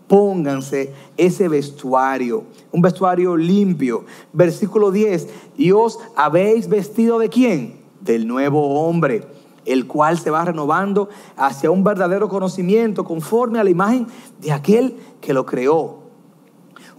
[0.08, 4.04] Pónganse ese vestuario, un vestuario limpio.
[4.34, 7.82] Versículo 10, y os habéis vestido de quién?
[8.02, 9.26] Del nuevo hombre,
[9.66, 11.08] el cual se va renovando
[11.38, 14.08] hacia un verdadero conocimiento conforme a la imagen
[14.42, 16.01] de aquel que lo creó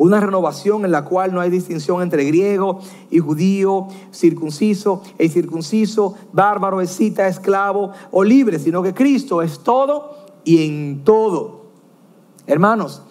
[0.03, 6.15] una renovación en la cual no hay distinción entre griego y judío, circunciso e incircunciso,
[6.33, 11.67] bárbaro, escita, esclavo o libre, sino que Cristo es todo y en todo.
[12.47, 13.03] Hermanos,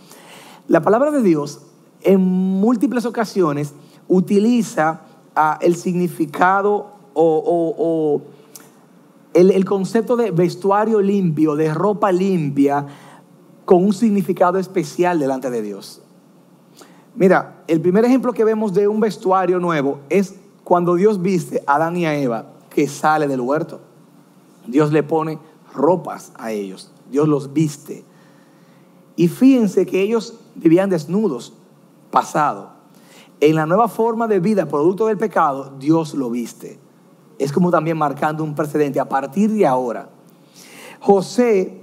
[0.67, 1.62] la palabra de Dios
[2.01, 3.73] en múltiples ocasiones
[4.10, 5.01] utiliza
[5.36, 8.21] ah, el significado o,
[9.34, 12.86] el concepto de vestuario limpio, de ropa limpia,
[13.63, 16.01] con un significado especial delante de Dios.
[17.15, 21.76] Mira, el primer ejemplo que vemos de un vestuario nuevo es cuando Dios viste a
[21.76, 23.82] Adán y a Eva que sale del huerto.
[24.65, 25.39] Dios le pone
[25.74, 28.06] ropas a ellos, Dios los viste.
[29.15, 31.54] Y fíjense que ellos vivían desnudos,
[32.10, 32.69] pasado.
[33.39, 36.80] En la nueva forma de vida, producto del pecado, Dios lo viste.
[37.38, 40.10] Es como también marcando un precedente a partir de ahora.
[41.00, 41.82] José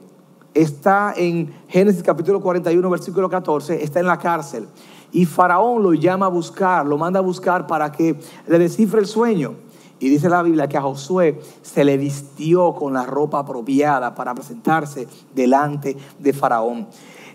[0.54, 4.68] está en Génesis capítulo 41, versículo 14, está en la cárcel.
[5.12, 9.06] Y Faraón lo llama a buscar, lo manda a buscar para que le descifre el
[9.06, 9.54] sueño.
[10.00, 14.34] Y dice la Biblia que a Josué se le vistió con la ropa apropiada para
[14.34, 16.86] presentarse delante de Faraón.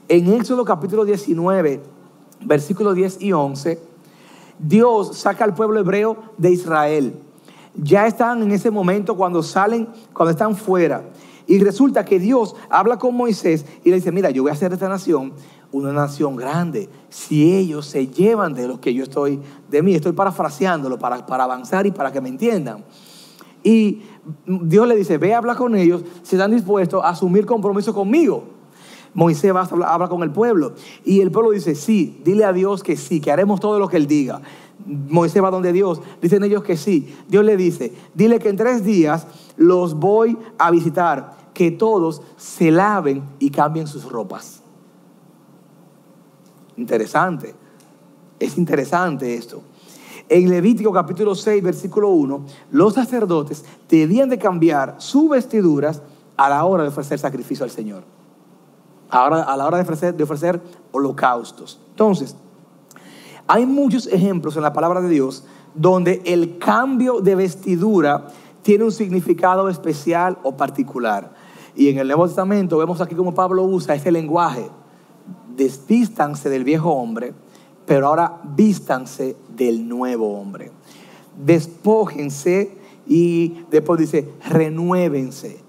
[0.08, 1.82] En Éxodo capítulo 19,
[2.42, 3.80] versículos 10 y 11,
[4.60, 7.20] Dios saca al pueblo hebreo de Israel.
[7.76, 11.04] Ya están en ese momento cuando salen, cuando están fuera.
[11.48, 14.72] Y resulta que Dios habla con Moisés y le dice, mira, yo voy a hacer
[14.72, 15.34] esta nación
[15.74, 16.88] una nación grande.
[17.10, 21.44] Si ellos se llevan de lo que yo estoy, de mí, estoy parafraseándolo para, para
[21.44, 22.86] avanzar y para que me entiendan.
[23.64, 24.04] Y
[24.46, 28.44] Dios le dice, ve a hablar con ellos si están dispuestos a asumir compromiso conmigo.
[29.14, 30.74] Moisés va a hablar con el pueblo.
[31.04, 33.98] Y el pueblo dice, sí, dile a Dios que sí, que haremos todo lo que
[33.98, 34.42] Él diga.
[34.86, 37.16] Moisés va donde Dios, dicen ellos que sí.
[37.28, 42.72] Dios le dice, dile que en tres días los voy a visitar, que todos se
[42.72, 44.63] laven y cambien sus ropas.
[46.78, 47.54] Interesante.
[48.40, 49.62] Es interesante esto.
[50.30, 56.02] En Levítico capítulo 6, versículo 1, los sacerdotes debían de cambiar sus vestiduras
[56.38, 58.04] a la hora de ofrecer sacrificio al Señor.
[59.10, 61.80] Ahora, a la hora de ofrecer, de ofrecer holocaustos.
[61.90, 62.36] Entonces,
[63.48, 68.28] hay muchos ejemplos en la palabra de Dios donde el cambio de vestidura
[68.62, 71.34] tiene un significado especial o particular.
[71.76, 74.70] Y en el Nuevo Testamento vemos aquí como Pablo usa ese lenguaje
[75.56, 77.34] desvístanse del viejo hombre,
[77.86, 80.72] pero ahora vístanse del nuevo hombre.
[81.46, 82.72] Despójense
[83.08, 85.60] y después dice, renuévense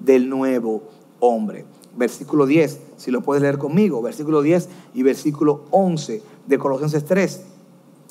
[0.00, 0.82] del nuevo
[1.20, 1.64] hombre.
[1.96, 7.44] Versículo 10, si lo puedes leer conmigo, versículo 10 y versículo 11 de Colosenses 3.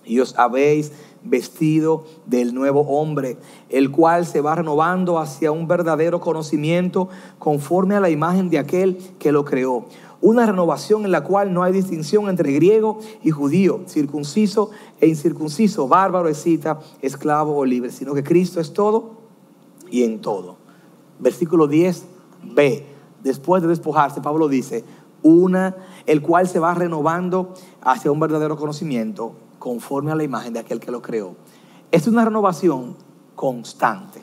[0.05, 0.91] Y os habéis
[1.25, 3.37] vestido del nuevo hombre,
[3.69, 7.09] el cual se va renovando hacia un verdadero conocimiento
[7.39, 9.85] conforme a la imagen de aquel que lo creó
[10.23, 15.89] una renovación en la cual no hay distinción entre griego y judío, circunciso e incircunciso,
[15.89, 19.17] bárbaro, escita, esclavo o libre, sino que Cristo es todo
[19.91, 20.55] y en todo.
[21.19, 22.83] Versículo 10b.
[23.21, 24.85] Después de despojarse, Pablo dice,
[25.23, 29.33] una, el cual se va renovando hacia un verdadero conocimiento
[29.63, 31.37] conforme a la imagen de aquel que lo creó.
[31.89, 32.97] Es una renovación
[33.33, 34.21] constante.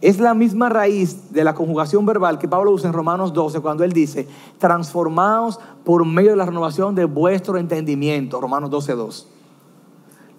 [0.00, 3.84] Es la misma raíz de la conjugación verbal que Pablo usa en Romanos 12 cuando
[3.84, 9.28] él dice, transformaos por medio de la renovación de vuestro entendimiento, Romanos 12, 2.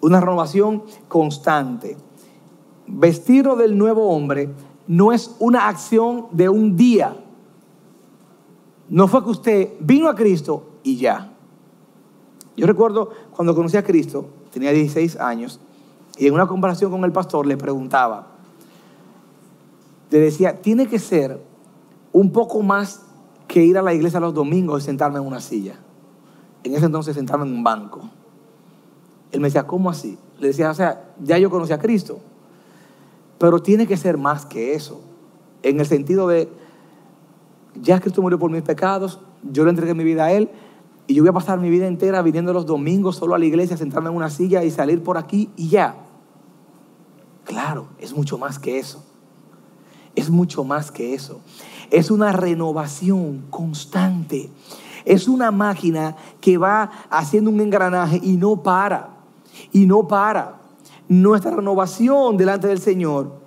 [0.02, 1.98] Una renovación constante.
[2.88, 4.50] Vestirlo del nuevo hombre
[4.88, 7.15] no es una acción de un día.
[8.89, 11.31] No fue que usted vino a Cristo y ya.
[12.57, 15.59] Yo recuerdo cuando conocí a Cristo, tenía 16 años,
[16.17, 18.27] y en una comparación con el pastor le preguntaba,
[20.09, 21.41] le decía, tiene que ser
[22.11, 23.01] un poco más
[23.47, 25.75] que ir a la iglesia los domingos y sentarme en una silla.
[26.63, 28.01] En ese entonces sentarme en un banco.
[29.31, 30.17] Él me decía, ¿cómo así?
[30.39, 32.19] Le decía, o sea, ya yo conocí a Cristo,
[33.37, 35.01] pero tiene que ser más que eso,
[35.63, 36.49] en el sentido de
[37.75, 40.49] ya Cristo murió por mis pecados, yo le entregué mi vida a Él
[41.12, 43.76] y yo voy a pasar mi vida entera viniendo los domingos solo a la iglesia,
[43.76, 45.97] sentarme en una silla y salir por aquí y ya.
[47.43, 49.04] Claro, es mucho más que eso.
[50.15, 51.41] Es mucho más que eso.
[51.89, 54.50] Es una renovación constante.
[55.04, 59.10] Es una máquina que va haciendo un engranaje y no para.
[59.74, 60.62] Y no para.
[61.10, 63.40] Nuestra renovación delante del Señor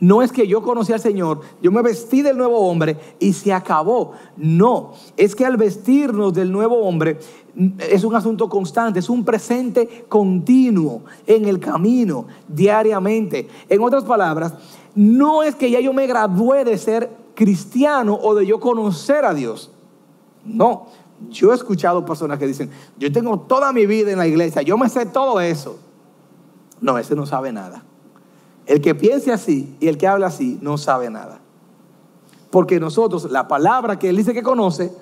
[0.00, 3.52] no es que yo conocí al Señor, yo me vestí del nuevo hombre y se
[3.52, 4.12] acabó.
[4.36, 7.18] No, es que al vestirnos del nuevo hombre
[7.78, 13.46] es un asunto constante, es un presente continuo en el camino, diariamente.
[13.68, 14.54] En otras palabras,
[14.94, 19.34] no es que ya yo me gradué de ser cristiano o de yo conocer a
[19.34, 19.70] Dios.
[20.46, 20.86] No,
[21.28, 24.78] yo he escuchado personas que dicen, yo tengo toda mi vida en la iglesia, yo
[24.78, 25.78] me sé todo eso.
[26.80, 27.84] No, ese no sabe nada.
[28.70, 31.40] El que piense así y el que habla así no sabe nada.
[32.50, 34.92] Porque nosotros, la palabra que él dice que conoce,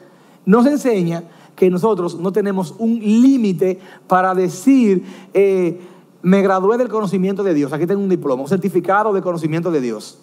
[0.47, 5.05] nos enseña que nosotros no tenemos un límite para decir,
[5.35, 5.79] eh,
[6.23, 7.71] me gradué del conocimiento de Dios.
[7.75, 10.19] Aquí tengo un diploma, un certificado de conocimiento de Dios.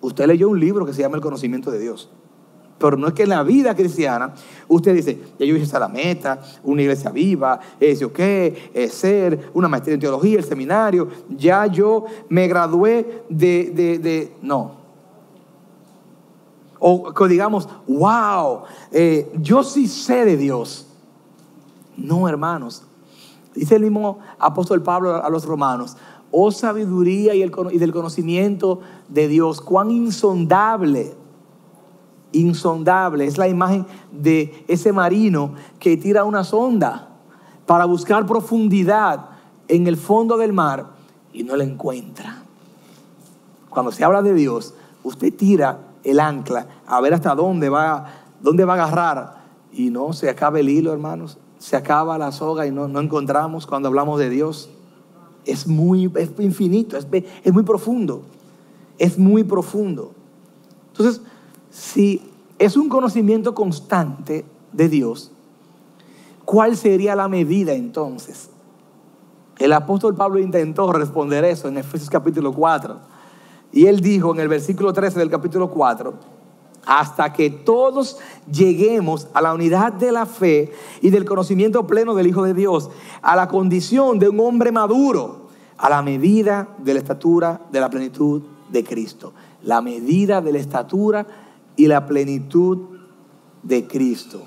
[0.00, 2.12] Usted leyó un libro que se llama El conocimiento de Dios.
[2.78, 4.34] Pero no es que en la vida cristiana
[4.68, 9.68] usted dice, ya yo hice la meta, una iglesia viva, es qué, es ser, una
[9.68, 14.78] maestría en teología, el seminario, ya yo me gradué de, de, de no.
[16.78, 18.62] O que digamos, wow,
[18.92, 20.86] eh, yo sí sé de Dios.
[21.96, 22.84] No, hermanos.
[23.54, 25.96] Dice el mismo apóstol Pablo a los romanos,
[26.30, 31.14] oh sabiduría y, el, y del conocimiento de Dios, cuán insondable
[32.32, 33.26] insondable.
[33.26, 37.08] Es la imagen de ese marino que tira una sonda
[37.66, 39.26] para buscar profundidad
[39.68, 40.86] en el fondo del mar
[41.32, 42.42] y no la encuentra.
[43.68, 48.06] Cuando se habla de Dios, usted tira el ancla a ver hasta dónde va,
[48.40, 49.38] dónde va a agarrar
[49.72, 51.38] y no se acaba el hilo, hermanos.
[51.58, 54.70] Se acaba la soga y no, no encontramos cuando hablamos de Dios.
[55.44, 57.06] Es muy es infinito, es,
[57.44, 58.22] es muy profundo.
[58.98, 60.12] Es muy profundo.
[60.92, 61.22] Entonces,
[61.70, 62.22] si
[62.58, 65.32] es un conocimiento constante de Dios,
[66.44, 68.50] ¿cuál sería la medida entonces?
[69.58, 72.96] El apóstol Pablo intentó responder eso en Efesios capítulo 4.
[73.72, 76.14] Y él dijo en el versículo 13 del capítulo 4,
[76.86, 78.18] hasta que todos
[78.50, 82.88] lleguemos a la unidad de la fe y del conocimiento pleno del Hijo de Dios,
[83.20, 87.90] a la condición de un hombre maduro, a la medida de la estatura de la
[87.90, 89.34] plenitud de Cristo.
[89.62, 91.26] La medida de la estatura
[91.78, 92.98] y la plenitud
[93.62, 94.42] de Cristo.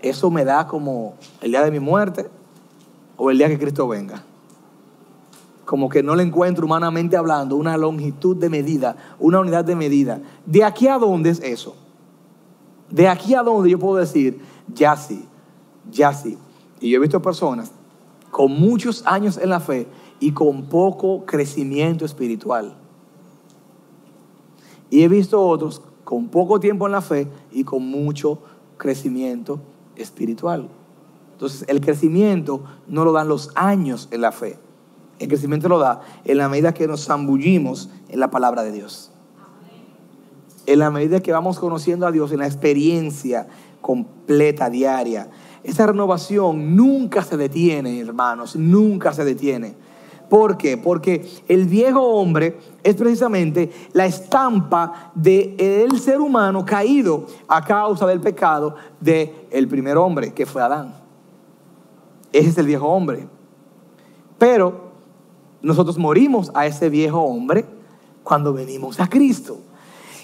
[0.00, 2.30] Eso me da como el día de mi muerte
[3.16, 4.24] o el día que Cristo venga.
[5.64, 10.20] Como que no le encuentro humanamente hablando una longitud de medida, una unidad de medida.
[10.46, 11.74] ¿De aquí a dónde es eso?
[12.88, 14.40] De aquí a dónde yo puedo decir,
[14.72, 15.26] ya sí,
[15.90, 16.38] ya sí.
[16.80, 17.72] Y yo he visto personas
[18.30, 19.88] con muchos años en la fe
[20.20, 22.76] y con poco crecimiento espiritual.
[24.90, 28.40] Y he visto otros con poco tiempo en la fe y con mucho
[28.76, 29.60] crecimiento
[29.96, 30.68] espiritual.
[31.32, 34.58] Entonces, el crecimiento no lo dan los años en la fe.
[35.18, 39.10] El crecimiento lo da en la medida que nos zambullimos en la palabra de Dios.
[40.66, 43.46] En la medida que vamos conociendo a Dios en la experiencia
[43.80, 45.28] completa, diaria.
[45.62, 49.74] Esa renovación nunca se detiene, hermanos, nunca se detiene.
[50.28, 50.76] ¿Por qué?
[50.76, 58.20] Porque el viejo hombre es precisamente la estampa del ser humano caído a causa del
[58.20, 60.94] pecado del el primer hombre, que fue Adán.
[62.32, 63.28] Ese es el viejo hombre.
[64.38, 64.92] Pero
[65.62, 67.64] nosotros morimos a ese viejo hombre
[68.22, 69.58] cuando venimos a Cristo.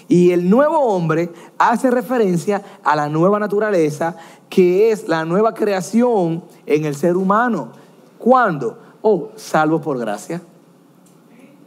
[0.07, 4.17] Y el nuevo hombre hace referencia a la nueva naturaleza
[4.49, 7.69] que es la nueva creación en el ser humano.
[8.17, 8.77] ¿Cuándo?
[9.01, 10.41] O salvo por gracia.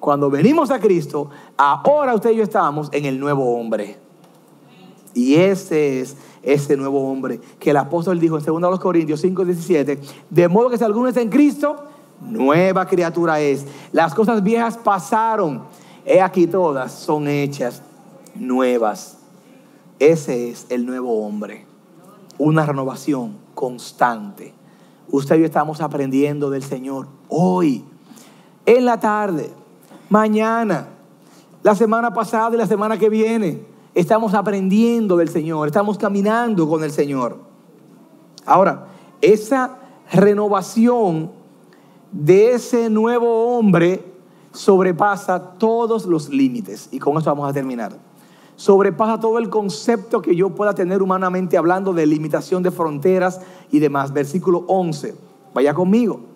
[0.00, 3.98] Cuando venimos a Cristo, ahora usted y yo estamos en el nuevo hombre.
[5.14, 9.98] Y ese es ese nuevo hombre que el apóstol dijo en 2 Corintios 5, 17,
[10.28, 11.76] de modo que si alguno está en Cristo,
[12.20, 13.64] nueva criatura es.
[13.92, 15.62] Las cosas viejas pasaron,
[16.04, 17.82] he aquí todas son hechas
[18.34, 19.18] nuevas.
[19.98, 21.64] Ese es el nuevo hombre,
[22.38, 24.52] una renovación constante.
[25.10, 27.84] Usted y yo estamos aprendiendo del Señor hoy,
[28.66, 29.50] en la tarde,
[30.08, 30.88] mañana,
[31.62, 33.62] la semana pasada y la semana que viene.
[33.94, 37.38] Estamos aprendiendo del Señor, estamos caminando con el Señor.
[38.44, 38.86] Ahora,
[39.20, 39.78] esa
[40.12, 41.30] renovación
[42.12, 44.04] de ese nuevo hombre
[44.52, 46.88] sobrepasa todos los límites.
[46.90, 47.92] Y con esto vamos a terminar.
[48.56, 53.40] sobrepasa todo el concepto que yo pueda tener humanamente hablando de limitación de fronteras
[53.72, 54.12] y demás.
[54.12, 55.14] Versículo 11.
[55.54, 56.33] Vaya conmigo.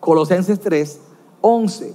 [0.00, 1.00] Colosenses 3,
[1.40, 1.94] 11.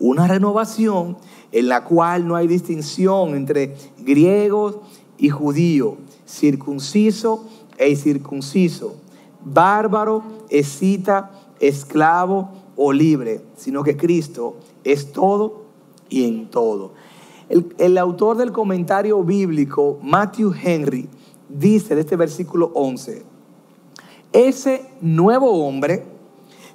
[0.00, 1.16] Una renovación
[1.52, 4.78] en la cual no hay distinción entre griegos
[5.18, 5.96] y judío,
[6.26, 7.44] circunciso
[7.78, 8.96] e incircunciso,
[9.44, 15.62] bárbaro, escita, esclavo o libre, sino que Cristo es todo
[16.08, 16.92] y en todo.
[17.48, 21.08] El, el, autor del comentario bíblico, Matthew Henry,
[21.48, 23.22] dice de este versículo 11,
[24.32, 26.13] ese nuevo hombre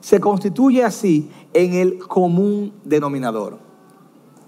[0.02, 3.58] se constituye así en el común denominador.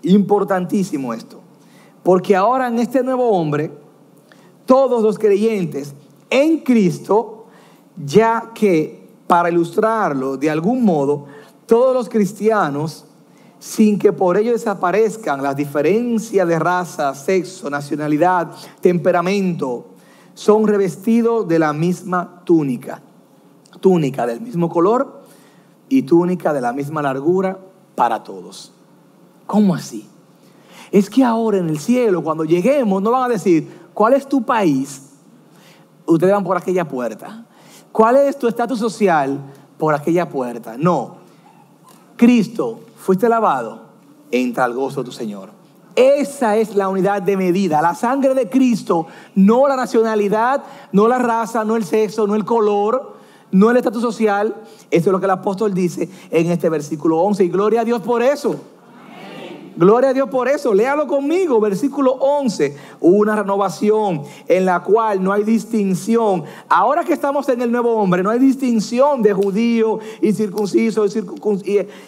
[0.03, 1.39] Importantísimo esto,
[2.03, 3.71] porque ahora en este nuevo hombre,
[4.65, 5.93] todos los creyentes
[6.29, 7.45] en Cristo,
[8.03, 11.25] ya que, para ilustrarlo de algún modo,
[11.65, 13.05] todos los cristianos
[13.59, 19.85] sin que por ello desaparezcan las diferencias de raza, sexo, nacionalidad, temperamento,
[20.33, 23.03] son revestidos de la misma túnica,
[23.79, 25.20] túnica del mismo color
[25.91, 27.59] y túnica de la misma largura
[27.95, 28.71] para todos.
[29.45, 30.07] ¿Cómo así?
[30.89, 34.41] Es que ahora en el cielo, cuando lleguemos, no van a decir, ¿cuál es tu
[34.41, 35.09] país?
[36.05, 37.45] Ustedes van por aquella puerta.
[37.91, 39.41] ¿Cuál es tu estatus social?
[39.77, 40.75] Por aquella puerta.
[40.77, 41.17] No.
[42.15, 43.81] Cristo fuiste lavado,
[44.31, 45.49] entra al gozo de tu Señor.
[45.93, 47.81] Esa es la unidad de medida.
[47.81, 50.63] La sangre de Cristo, no la nacionalidad,
[50.93, 53.19] no la raza, no el sexo, no el color,
[53.51, 54.55] no el estatus social.
[54.89, 57.43] Eso es lo que el apóstol dice en este versículo 11.
[57.43, 58.59] Y gloria a Dios por eso.
[59.75, 60.73] Gloria a Dios por eso.
[60.73, 62.75] Léalo conmigo, versículo 11.
[62.99, 66.43] Una renovación en la cual no hay distinción.
[66.67, 71.09] Ahora que estamos en el nuevo hombre, no hay distinción de judío y circunciso, y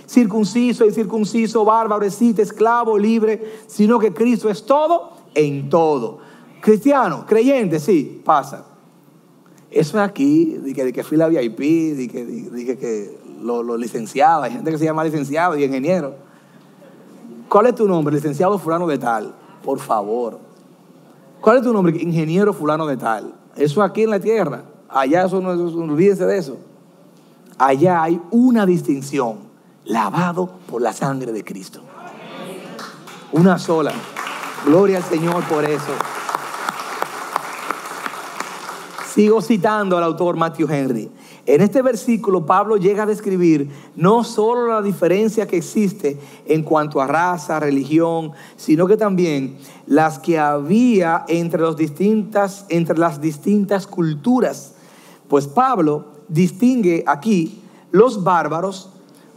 [0.06, 6.20] circunciso y circunciso, bárbaro, esclavo, libre, sino que Cristo es todo en todo.
[6.62, 8.73] Cristiano, creyente, sí, pasa.
[9.74, 11.60] Eso es aquí, de que, de que fila VIP,
[11.98, 16.14] de que, de, que lo, lo licenciado, hay gente que se llama licenciado y ingeniero.
[17.50, 18.14] ¿Cuál es tu nombre?
[18.14, 19.34] Licenciado fulano de tal.
[19.64, 20.40] Por favor.
[21.42, 21.98] ¿Cuál es tu nombre?
[22.00, 23.34] Ingeniero fulano de tal.
[23.56, 24.64] Eso aquí en la tierra.
[24.88, 26.58] Allá eso no, olvídense de eso.
[27.58, 29.52] Allá hay una distinción.
[29.86, 31.82] Lavado por la sangre de Cristo.
[33.32, 33.92] Una sola.
[34.66, 35.92] Gloria al Señor por eso.
[39.14, 41.12] Sigo citando al autor Matthew Henry.
[41.46, 47.00] En este versículo Pablo llega a describir no solo la diferencia que existe en cuanto
[47.00, 54.74] a raza, religión, sino que también las que había entre, las distintas culturas.
[55.28, 57.62] Pues Pablo distingue aquí
[57.92, 58.90] los bárbaros,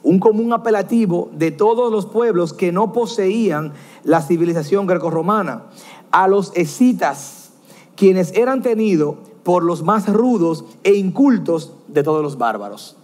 [0.03, 3.75] un común apelativo de todos los pueblos que no poseían
[4.05, 5.65] la civilización grecorromana,
[6.13, 7.51] a los escitas,
[7.95, 9.17] quienes eran tenidos
[9.47, 12.97] por los más rudos e incultos de todos los bárbaros.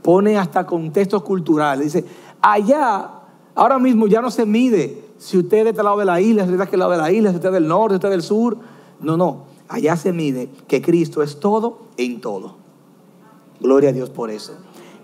[0.00, 1.92] Pone hasta contextos culturales.
[1.92, 2.06] Dice,
[2.40, 3.10] allá,
[3.56, 6.44] ahora mismo ya no se mide si usted es de este lado de la isla,
[6.44, 8.08] si usted es de lado de la isla, si usted es del norte, si usted
[8.10, 8.58] es del sur.
[9.00, 9.46] No, no.
[9.66, 12.54] Allá se mide que Cristo es todo en todo.
[13.58, 14.52] Gloria a Dios por eso.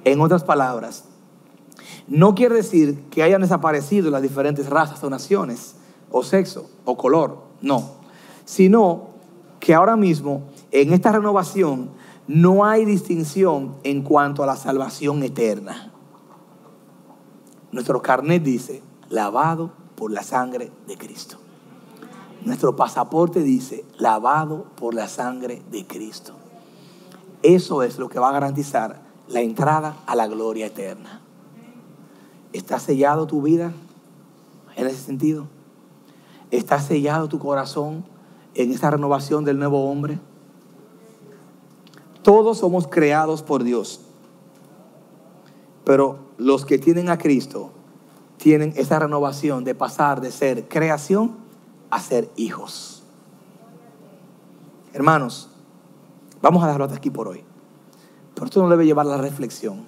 [0.05, 1.07] En otras palabras,
[2.07, 5.75] no quiere decir que hayan desaparecido las diferentes razas o naciones,
[6.09, 7.39] o sexo, o color.
[7.63, 7.99] No.
[8.45, 9.10] Sino
[9.61, 10.43] que ahora mismo
[10.73, 11.91] en esta renovación
[12.27, 15.93] no hay distinción en cuanto a la salvación eterna.
[17.71, 21.37] Nuestro carnet dice, lavado por la sangre de Cristo.
[22.45, 26.33] Nuestro pasaporte dice, lavado por la sangre de Cristo.
[27.43, 31.21] Eso es lo que va a garantizar la entrada a la gloria eterna.
[32.53, 33.73] ¿Está sellado tu vida
[34.77, 35.47] en ese sentido?
[36.51, 38.05] ¿Está sellado tu corazón
[38.63, 40.19] en esa renovación del nuevo hombre?
[42.23, 44.01] Todos somos creados por Dios.
[45.85, 47.71] Pero los que tienen a Cristo
[48.37, 51.37] tienen esa renovación de pasar de ser creación
[51.91, 53.03] a ser hijos.
[54.93, 55.49] Hermanos,
[56.41, 57.45] vamos a dejarlo hasta aquí por hoy.
[58.35, 59.85] Pero esto nos debe llevar a la reflexión.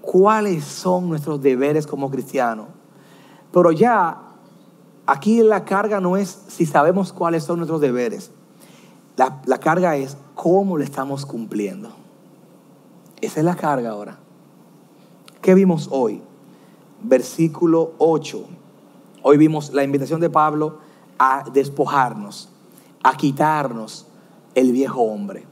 [0.00, 2.68] ¿Cuáles son nuestros deberes como cristianos?
[3.52, 4.27] Pero ya
[5.10, 8.30] Aquí la carga no es si sabemos cuáles son nuestros deberes.
[9.16, 11.88] La, la carga es cómo le estamos cumpliendo.
[13.22, 14.18] Esa es la carga ahora.
[15.40, 16.20] ¿Qué vimos hoy?
[17.02, 18.44] Versículo 8.
[19.22, 20.80] Hoy vimos la invitación de Pablo
[21.18, 22.50] a despojarnos,
[23.02, 24.06] a quitarnos
[24.54, 25.46] el viejo hombre.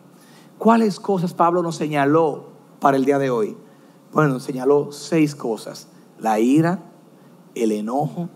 [0.58, 2.48] ¿Cuáles cosas Pablo nos señaló
[2.78, 3.56] para el día de hoy?
[4.12, 5.88] Bueno, señaló seis cosas.
[6.18, 6.80] La ira,
[7.54, 8.28] el enojo,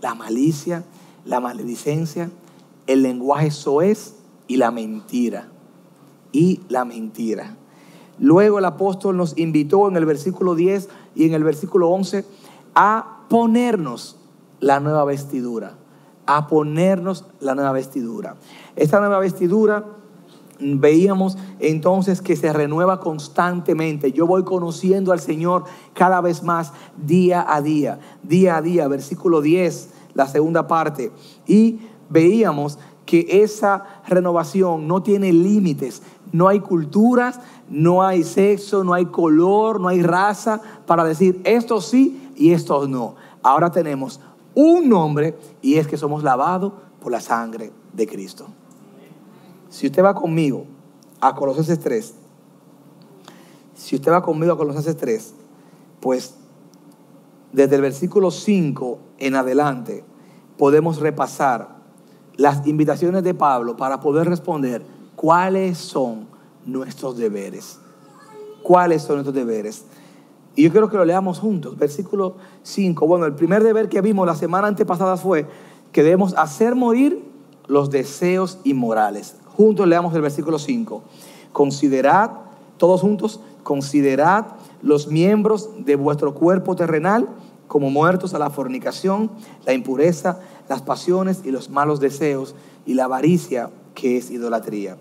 [0.00, 0.84] la malicia,
[1.24, 2.30] la maledicencia,
[2.86, 4.14] el lenguaje soez
[4.46, 5.48] y la mentira.
[6.32, 7.56] Y la mentira.
[8.18, 12.24] Luego el apóstol nos invitó en el versículo 10 y en el versículo 11
[12.74, 14.16] a ponernos
[14.60, 15.74] la nueva vestidura,
[16.26, 18.36] a ponernos la nueva vestidura.
[18.74, 19.84] Esta nueva vestidura
[20.58, 24.12] veíamos entonces que se renueva constantemente.
[24.12, 29.40] Yo voy conociendo al Señor cada vez más día a día, día a día, versículo
[29.40, 31.12] 10, la segunda parte.
[31.46, 36.02] Y veíamos que esa renovación no tiene límites,
[36.32, 37.38] no hay culturas,
[37.70, 42.88] no hay sexo, no hay color, no hay raza para decir esto sí y esto
[42.88, 43.14] no.
[43.42, 44.20] Ahora tenemos
[44.54, 48.46] un nombre y es que somos lavados por la sangre de Cristo.
[49.76, 50.64] Si usted va conmigo
[51.20, 52.14] a Colosenses 3,
[53.74, 55.34] si usted va conmigo a Colosenses 3,
[56.00, 56.34] pues
[57.52, 60.02] desde el versículo 5 en adelante
[60.56, 61.76] podemos repasar
[62.36, 64.82] las invitaciones de Pablo para poder responder
[65.14, 66.26] cuáles son
[66.64, 67.78] nuestros deberes.
[68.62, 69.84] ¿Cuáles son nuestros deberes?
[70.54, 71.76] Y yo quiero que lo leamos juntos.
[71.76, 73.06] Versículo 5.
[73.06, 75.46] Bueno, el primer deber que vimos la semana antepasada fue
[75.92, 77.22] que debemos hacer morir
[77.66, 79.36] los deseos inmorales.
[79.56, 81.02] Juntos leamos el versículo 5.
[81.52, 82.30] Considerad,
[82.76, 84.46] todos juntos, considerad
[84.82, 87.26] los miembros de vuestro cuerpo terrenal
[87.66, 89.30] como muertos a la fornicación,
[89.64, 92.54] la impureza, las pasiones y los malos deseos
[92.84, 94.98] y la avaricia que es idolatría.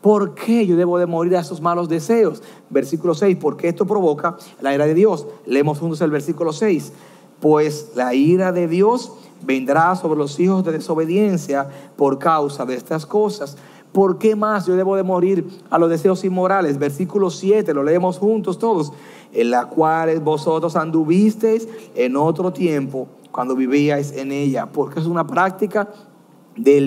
[0.00, 2.44] ¿Por qué yo debo de morir a esos malos deseos?
[2.70, 5.26] Versículo 6, porque esto provoca la ira de Dios.
[5.46, 6.92] Leemos juntos el versículo 6.
[7.40, 13.04] Pues la ira de Dios vendrá sobre los hijos de desobediencia por causa de estas
[13.04, 13.56] cosas.
[13.92, 16.78] ¿Por qué más yo debo de morir a los deseos inmorales?
[16.78, 18.92] Versículo 7, lo leemos juntos todos.
[19.32, 25.26] En la cual vosotros anduvisteis en otro tiempo cuando vivíais en ella, porque es una
[25.26, 25.88] práctica
[26.56, 26.80] de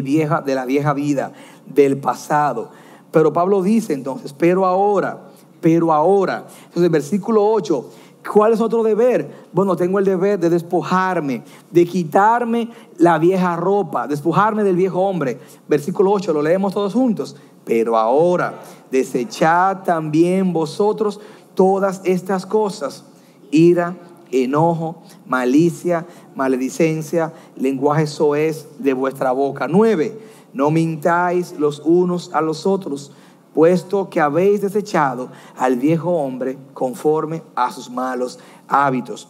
[0.56, 1.32] la vieja vida,
[1.68, 2.72] del pasado.
[3.12, 5.28] Pero Pablo dice entonces, pero ahora,
[5.62, 6.48] pero ahora.
[6.66, 7.90] Entonces, versículo 8,
[8.32, 9.48] ¿cuál es otro deber?
[9.52, 15.40] Bueno, tengo el deber de despojarme, de quitarme la vieja ropa, despojarme del viejo hombre.
[15.68, 17.36] Versículo 8, lo leemos todos juntos.
[17.66, 18.62] Pero ahora,
[18.92, 21.20] desechad también vosotros
[21.56, 23.04] todas estas cosas,
[23.52, 23.96] ira,
[24.32, 26.06] enojo, malicia,
[26.36, 29.68] maledicencia, lenguaje soez de vuestra boca.
[29.68, 30.20] Nueve,
[30.54, 33.12] no mintáis los unos a los otros,
[33.54, 39.28] puesto que habéis desechado al viejo hombre conforme a sus malos hábitos.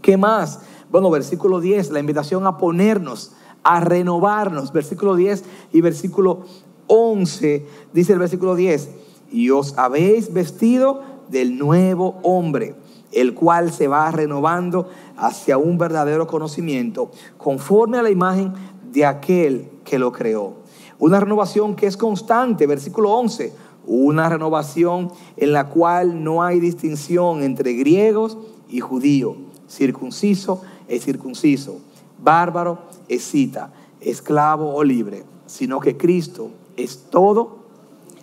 [0.00, 0.60] ¿Qué más?
[0.90, 3.32] Bueno, versículo 10, la invitación a ponernos,
[3.62, 4.72] a renovarnos.
[4.72, 6.44] Versículo 10 y versículo
[6.86, 8.88] 11, dice el versículo 10,
[9.30, 12.74] y os habéis vestido del nuevo hombre,
[13.12, 18.54] el cual se va renovando hacia un verdadero conocimiento, conforme a la imagen
[18.90, 20.57] de aquel que lo creó.
[21.00, 23.52] Una renovación que es constante, versículo 11,
[23.86, 28.36] una renovación en la cual no hay distinción entre griegos
[28.68, 29.36] y judíos,
[29.68, 31.78] circunciso es circunciso,
[32.22, 32.78] bárbaro
[33.08, 37.58] es cita, esclavo o libre, sino que Cristo es todo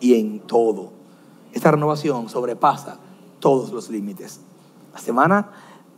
[0.02, 0.90] y en todo.
[1.54, 3.00] Esta renovación sobrepasa
[3.40, 4.42] todos los límites.
[4.94, 5.50] La semana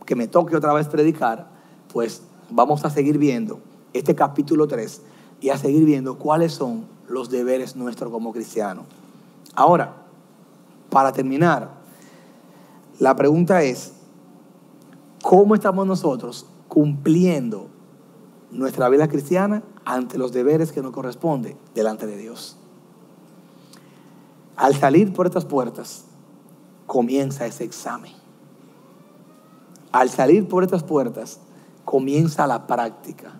[0.06, 1.48] que me toque otra vez predicar,
[1.92, 3.58] pues vamos a seguir viendo
[3.92, 5.02] este capítulo 3
[5.40, 8.86] y a seguir viendo cuáles son los deberes nuestros como cristianos.
[9.54, 9.94] Ahora,
[10.90, 11.70] para terminar,
[12.98, 13.92] la pregunta es,
[15.22, 17.68] ¿cómo estamos nosotros cumpliendo
[18.50, 22.56] nuestra vida cristiana ante los deberes que nos corresponde delante de Dios?
[24.56, 26.04] Al salir por estas puertas,
[26.86, 28.12] comienza ese examen.
[29.92, 31.40] Al salir por estas puertas,
[31.84, 33.34] comienza la práctica.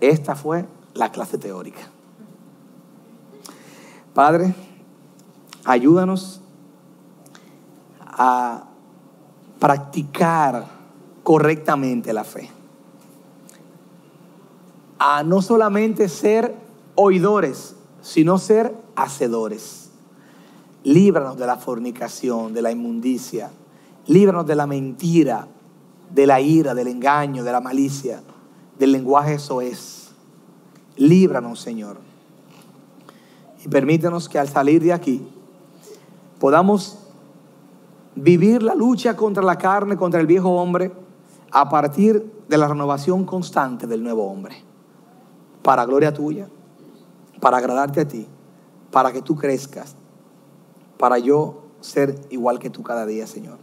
[0.00, 1.82] Esta fue la clase teórica.
[4.14, 4.54] Padre,
[5.64, 6.40] ayúdanos
[8.00, 8.64] a
[9.58, 10.66] practicar
[11.22, 12.50] correctamente la fe.
[14.98, 16.54] A no solamente ser
[16.94, 19.90] oidores, sino ser hacedores.
[20.82, 23.50] Líbranos de la fornicación, de la inmundicia.
[24.06, 25.46] Líbranos de la mentira,
[26.10, 28.22] de la ira, del engaño, de la malicia,
[28.78, 30.05] del lenguaje soez
[30.96, 31.98] Líbranos, Señor.
[33.64, 35.26] Y permítanos que al salir de aquí
[36.38, 36.98] podamos
[38.14, 40.92] vivir la lucha contra la carne, contra el viejo hombre,
[41.50, 44.56] a partir de la renovación constante del nuevo hombre.
[45.62, 46.48] Para gloria tuya,
[47.40, 48.26] para agradarte a ti,
[48.90, 49.96] para que tú crezcas,
[50.96, 53.58] para yo ser igual que tú cada día, Señor.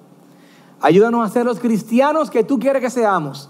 [0.81, 3.49] Ayúdanos a ser los cristianos que tú quieres que seamos,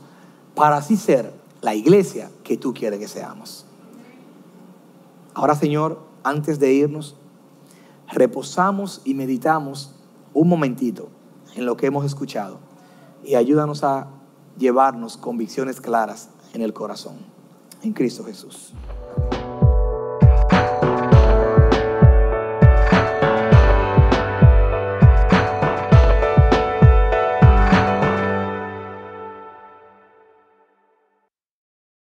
[0.55, 3.62] para así ser la iglesia que tú quieres que seamos.
[5.34, 7.15] Ahora, Señor, antes de irnos,
[8.07, 9.95] reposamos y meditamos
[10.34, 11.09] un momentito
[11.55, 12.59] en lo que hemos escuchado
[13.23, 14.07] y ayúdanos a
[14.57, 17.15] llevarnos convicciones claras en el corazón.
[17.81, 18.73] En Cristo Jesús.